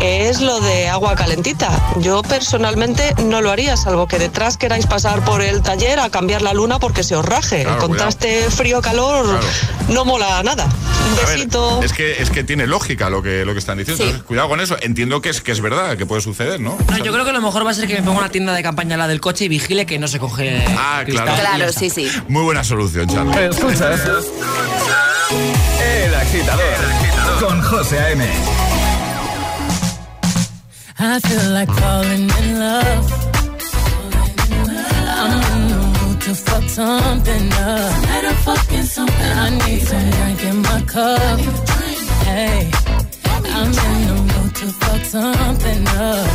es 0.00 0.40
lo 0.40 0.60
de 0.60 0.88
agua 0.88 1.14
calentita. 1.16 1.68
Yo 2.00 2.22
personalmente 2.22 3.14
no 3.24 3.40
lo 3.40 3.50
haría, 3.50 3.76
salvo 3.76 4.06
que 4.06 4.18
detrás 4.18 4.56
queráis 4.56 4.86
pasar 4.86 5.24
por 5.24 5.42
el 5.42 5.62
taller 5.62 5.98
a 5.98 6.10
cambiar 6.10 6.42
la 6.42 6.52
luna 6.54 6.78
porque 6.78 7.02
se 7.02 7.16
os 7.16 7.24
raje. 7.24 7.62
Claro, 7.62 7.76
el 7.76 7.80
contraste 7.82 8.50
frío-calor 8.50 9.40
no 9.88 10.04
mola 10.04 10.42
nada. 10.42 10.68
Un 11.08 11.16
ver, 11.16 11.26
besito. 11.26 11.80
es 11.82 11.92
que 11.92 12.22
es 12.22 12.30
que 12.30 12.44
tiene 12.44 12.66
lógica 12.66 13.10
lo 13.10 13.22
que 13.22 13.44
lo 13.44 13.52
que 13.52 13.58
están 13.58 13.78
diciendo. 13.78 14.02
Sí. 14.02 14.08
Entonces, 14.08 14.26
cuidado 14.26 14.48
con 14.48 14.60
eso. 14.60 14.76
Entiendo 14.80 15.20
que 15.20 15.30
es 15.30 15.40
que 15.40 15.52
es 15.52 15.60
verdad, 15.60 15.96
que 15.96 16.06
puede 16.06 16.20
suceder, 16.20 16.60
¿no? 16.60 16.76
No, 16.90 16.98
yo 16.98 17.12
creo 17.12 17.24
que 17.24 17.32
lo 17.32 17.40
mejor 17.40 17.66
va 17.66 17.70
a 17.70 17.74
ser 17.74 17.86
que 17.86 17.94
me 17.94 18.02
ponga 18.02 18.18
una 18.18 18.28
tienda 18.28 18.52
de 18.52 18.62
campaña 18.62 18.94
al 18.94 18.98
lado 18.98 19.10
del 19.10 19.20
coche 19.20 19.46
y 19.46 19.48
vigile 19.48 19.86
que 19.86 19.98
no 19.98 20.08
se 20.08 20.18
coge. 20.18 20.64
Ah, 20.76 21.02
cristal 21.04 21.26
claro. 21.26 21.56
Claro, 21.56 21.72
sí, 21.72 21.90
sí. 21.90 22.10
Muy 22.28 22.42
buena 22.42 22.62
solución, 22.62 23.08
Charlie. 23.08 23.46
Escuchas 23.46 24.00
El 25.30 26.14
agitador 26.14 26.76
con 27.38 27.60
José 27.60 27.98
A.M. 27.98 28.24
I 30.98 31.20
feel 31.20 31.52
like 31.52 31.70
falling 31.70 32.30
in 32.40 32.58
love. 32.58 33.12
I'm 35.20 35.32
in 35.52 35.68
the 35.68 35.76
mood 36.00 36.20
to 36.22 36.34
fuck 36.34 36.64
something 36.68 37.52
up. 37.52 37.92
fucking 38.44 38.84
something 38.84 39.32
I 39.44 39.50
need 39.50 39.82
some 39.82 40.10
drink 40.10 40.44
in 40.44 40.62
my 40.62 40.80
cup. 40.82 41.40
Hey, 42.24 42.70
I'm 43.44 43.68
in 43.68 44.06
the 44.08 44.14
mood 44.32 44.54
to 44.54 44.66
fuck 44.80 45.04
something 45.04 45.88
up. 45.88 46.28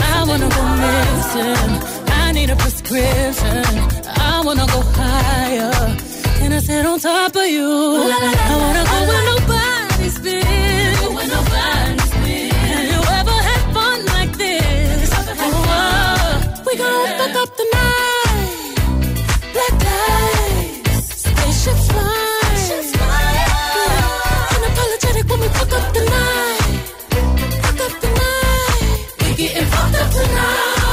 I 0.00 0.24
wanna 0.26 0.48
go 0.48 0.64
missing. 0.84 1.72
I 2.08 2.32
need 2.32 2.48
a 2.48 2.56
prescription. 2.56 3.64
I 4.06 4.42
wanna 4.42 4.66
go 4.72 4.80
higher. 4.96 6.13
Can 6.38 6.52
I 6.52 6.58
sit 6.60 6.86
on 6.86 6.98
top 7.00 7.34
of 7.36 7.46
you? 7.46 7.66
I 7.66 8.54
wanna 8.62 8.84
go 8.90 8.98
where 9.08 9.24
nobody's 9.32 10.18
been. 10.18 10.44
Where 11.14 11.28
nobody's 11.36 12.12
been. 12.22 12.50
Have 12.70 12.86
you 12.92 13.00
ever 13.18 13.38
had 13.48 13.62
fun 13.76 13.98
like 14.16 14.32
this? 14.36 15.10
Oh, 15.38 16.62
we 16.66 16.72
gon' 16.76 17.08
fuck 17.18 17.36
up 17.42 17.50
the 17.60 17.66
night. 17.78 18.76
Black 19.54 19.74
lights, 19.88 21.08
spaceships 21.28 21.86
fly. 21.92 22.32
Unapologetic 24.54 25.24
when 25.30 25.40
we 25.40 25.48
fuck 25.58 25.72
up 25.78 25.86
the 25.96 26.02
night. 26.16 26.62
Fuck 27.64 27.80
up 27.86 27.94
the 28.02 28.10
night. 28.22 29.06
We 29.20 29.34
get 29.36 29.84
Don't 30.14 30.83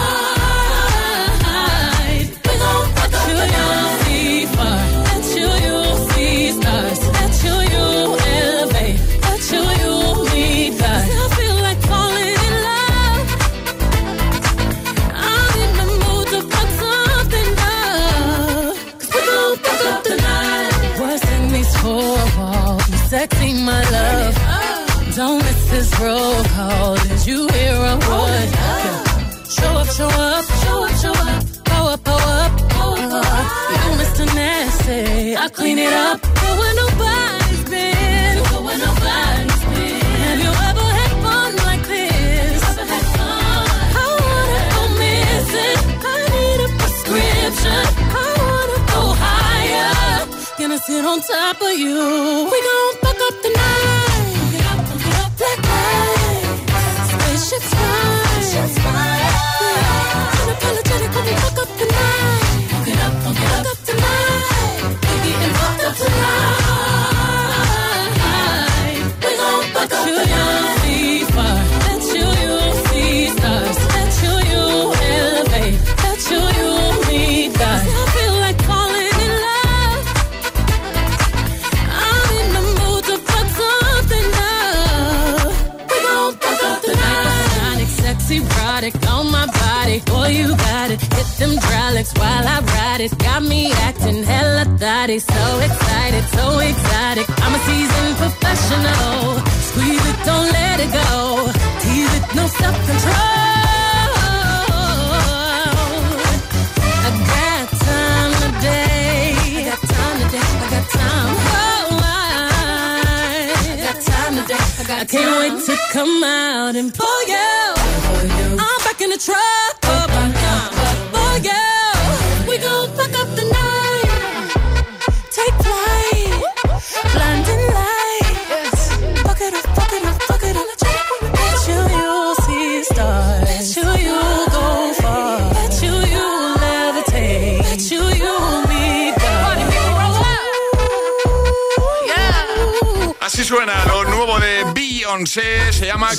Beyoncé, 145.21 145.71
se 145.71 145.85
llama 145.85 146.09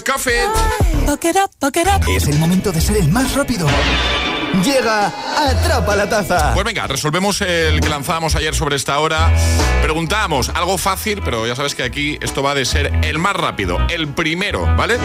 up. 1.89 2.09
Es 2.09 2.29
el 2.29 2.39
momento 2.39 2.71
de 2.71 2.81
ser 2.81 2.99
el 2.99 3.09
más 3.09 3.35
rápido. 3.35 3.67
Llega 4.61 5.11
Atrapa 5.37 5.97
la 5.97 6.09
Taza. 6.09 6.53
Pues 6.55 6.65
venga, 6.65 6.87
resolvemos 6.87 7.41
el 7.41 7.81
que 7.81 7.89
lanzábamos 7.89 8.37
ayer 8.37 8.55
sobre 8.55 8.77
esta 8.77 8.99
hora. 8.99 9.33
Preguntábamos 9.83 10.51
algo 10.51 10.79
fácil, 10.79 11.23
pero 11.25 11.47
ya 11.47 11.57
sabes 11.57 11.75
que 11.75 11.83
aquí 11.83 12.19
esto 12.21 12.43
va 12.43 12.55
de 12.55 12.65
ser 12.65 12.93
el 13.03 13.19
más 13.19 13.35
rápido, 13.35 13.79
el 13.89 14.09
primero, 14.09 14.67
¿vale? 14.77 14.99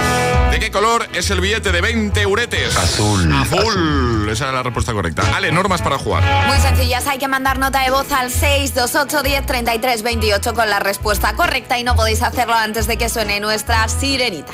¿De 0.52 0.60
qué 0.60 0.70
color 0.70 1.08
es 1.14 1.32
el 1.32 1.42
billete 1.42 1.72
de 1.72 1.82
20 1.82 2.22
euretes? 2.22 2.76
Azul. 2.78 3.34
Azul. 3.34 4.30
Esa 4.30 4.46
era 4.46 4.54
la 4.54 4.64
respuesta 4.64 4.94
correcta. 4.94 5.24
Ale, 5.36 5.52
normas 5.52 5.82
para 5.82 5.98
jugar. 5.98 6.24
Muy 6.48 6.60
sencillas, 6.60 7.08
hay 7.08 7.18
que 7.18 7.28
mandar 7.28 7.58
nota 7.58 7.82
de 7.84 7.90
voz 7.90 8.12
al 8.12 8.30
628 8.30 9.24
10 9.24 9.46
33 9.46 10.04
28 10.04 10.54
con 10.54 10.70
la 10.70 10.80
respuesta 10.80 11.34
correcta 11.34 11.80
y 11.80 11.84
no 11.84 11.96
podéis 11.96 12.22
hacerlo 12.22 12.54
antes 12.54 12.86
de 12.86 12.98
que 12.98 13.10
suene 13.10 13.40
nuestra 13.40 13.88
sirenita. 13.88 14.52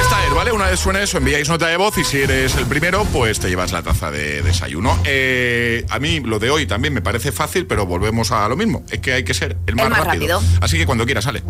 Esta 0.00 0.26
es, 0.26 0.34
¿vale? 0.34 0.52
Una 0.52 0.66
vez 0.66 0.80
suene 0.80 1.02
eso, 1.02 1.18
enviáis 1.18 1.48
nota 1.48 1.66
de 1.66 1.76
voz 1.76 1.98
y 1.98 2.04
si 2.04 2.18
eres 2.18 2.54
el 2.56 2.66
primero, 2.66 3.04
pues 3.06 3.40
te 3.40 3.48
llevas 3.48 3.72
la 3.72 3.82
taza 3.82 4.10
de 4.10 4.42
desayuno. 4.42 4.98
Eh, 5.04 5.84
a 5.88 5.98
mí 5.98 6.20
lo 6.20 6.38
de 6.38 6.50
hoy 6.50 6.66
también 6.66 6.94
me 6.94 7.02
parece 7.02 7.32
fácil, 7.32 7.66
pero 7.66 7.86
volvemos 7.86 8.30
a 8.30 8.48
lo 8.48 8.56
mismo. 8.56 8.84
Es 8.90 9.00
que 9.00 9.12
hay 9.12 9.24
que 9.24 9.34
ser 9.34 9.56
el 9.66 9.76
más, 9.76 9.90
más 9.90 10.04
rápido. 10.04 10.40
Así 10.60 10.78
que 10.78 10.86
cuando 10.86 11.04
quieras, 11.04 11.24
sale. 11.24 11.42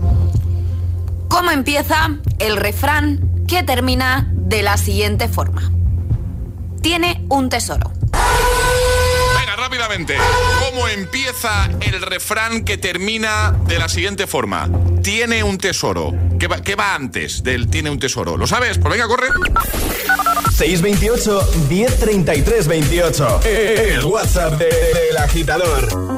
¿Cómo 1.29 1.51
empieza 1.51 2.11
el 2.39 2.57
refrán 2.57 3.45
que 3.47 3.63
termina 3.63 4.29
de 4.33 4.63
la 4.63 4.77
siguiente 4.77 5.29
forma? 5.29 5.71
Tiene 6.81 7.25
un 7.29 7.49
tesoro. 7.51 7.93
Rápidamente. 9.73 10.17
¿Cómo 10.65 10.89
empieza 10.89 11.69
el 11.83 12.01
refrán 12.01 12.65
que 12.65 12.79
termina 12.79 13.55
de 13.67 13.79
la 13.79 13.91
siguiente 13.91 14.27
forma? 14.27 14.67
Tiene 15.03 15.43
un 15.43 15.59
tesoro. 15.59 16.15
¿Qué 16.39 16.47
va, 16.75 16.95
antes 16.95 17.43
del 17.43 17.69
tiene 17.69 17.91
un 17.91 17.99
tesoro? 17.99 18.39
¿Lo 18.39 18.47
sabes? 18.47 18.79
Pues 18.79 18.93
venga, 18.95 19.07
corre. 19.07 19.29
628 20.57 21.51
1033 21.69 22.67
28. 22.67 23.41
El 23.45 24.05
WhatsApp 24.07 24.55
de- 24.55 24.65
del 25.09 25.17
agitador. 25.19 26.18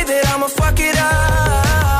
Afraid 0.00 0.16
that 0.16 0.32
I'ma 0.32 0.48
fuck 0.48 0.80
it 0.80 0.96
up. 0.96 1.99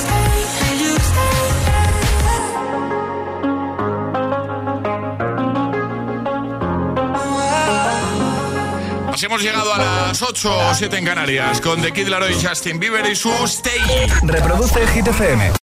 Así 9.21 9.27
hemos 9.27 9.43
llegado 9.43 9.71
a 9.71 9.77
las 9.77 10.19
8 10.19 10.57
o 10.57 10.73
7 10.73 10.97
en 10.97 11.05
Canarias 11.05 11.61
con 11.61 11.79
The 11.79 11.91
Kid 11.91 12.07
Laroi, 12.07 12.33
Justin 12.33 12.79
Bieber 12.79 13.05
y 13.05 13.15
su 13.15 13.29
Stay. 13.45 13.79
Reproduce 14.23 14.87
Hit 14.87 15.05
FM. 15.05 15.51